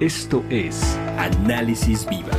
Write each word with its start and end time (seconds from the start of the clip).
Esto 0.00 0.44
es 0.48 0.96
Análisis 1.18 2.08
Viva, 2.08 2.30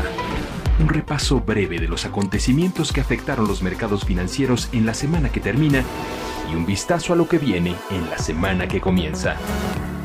un 0.80 0.88
repaso 0.88 1.42
breve 1.42 1.78
de 1.78 1.90
los 1.90 2.06
acontecimientos 2.06 2.94
que 2.94 3.02
afectaron 3.02 3.50
los 3.50 3.62
mercados 3.62 4.06
financieros 4.06 4.70
en 4.72 4.86
la 4.86 4.94
semana 4.94 5.30
que 5.30 5.42
termina 5.42 5.84
y 6.50 6.56
un 6.56 6.66
vistazo 6.66 7.12
a 7.12 7.18
lo 7.18 7.28
que 7.28 7.38
viene 7.38 7.76
en 7.92 8.10
la 8.10 8.18
semana 8.18 8.70
que 8.70 8.80
comienza. 8.80 9.36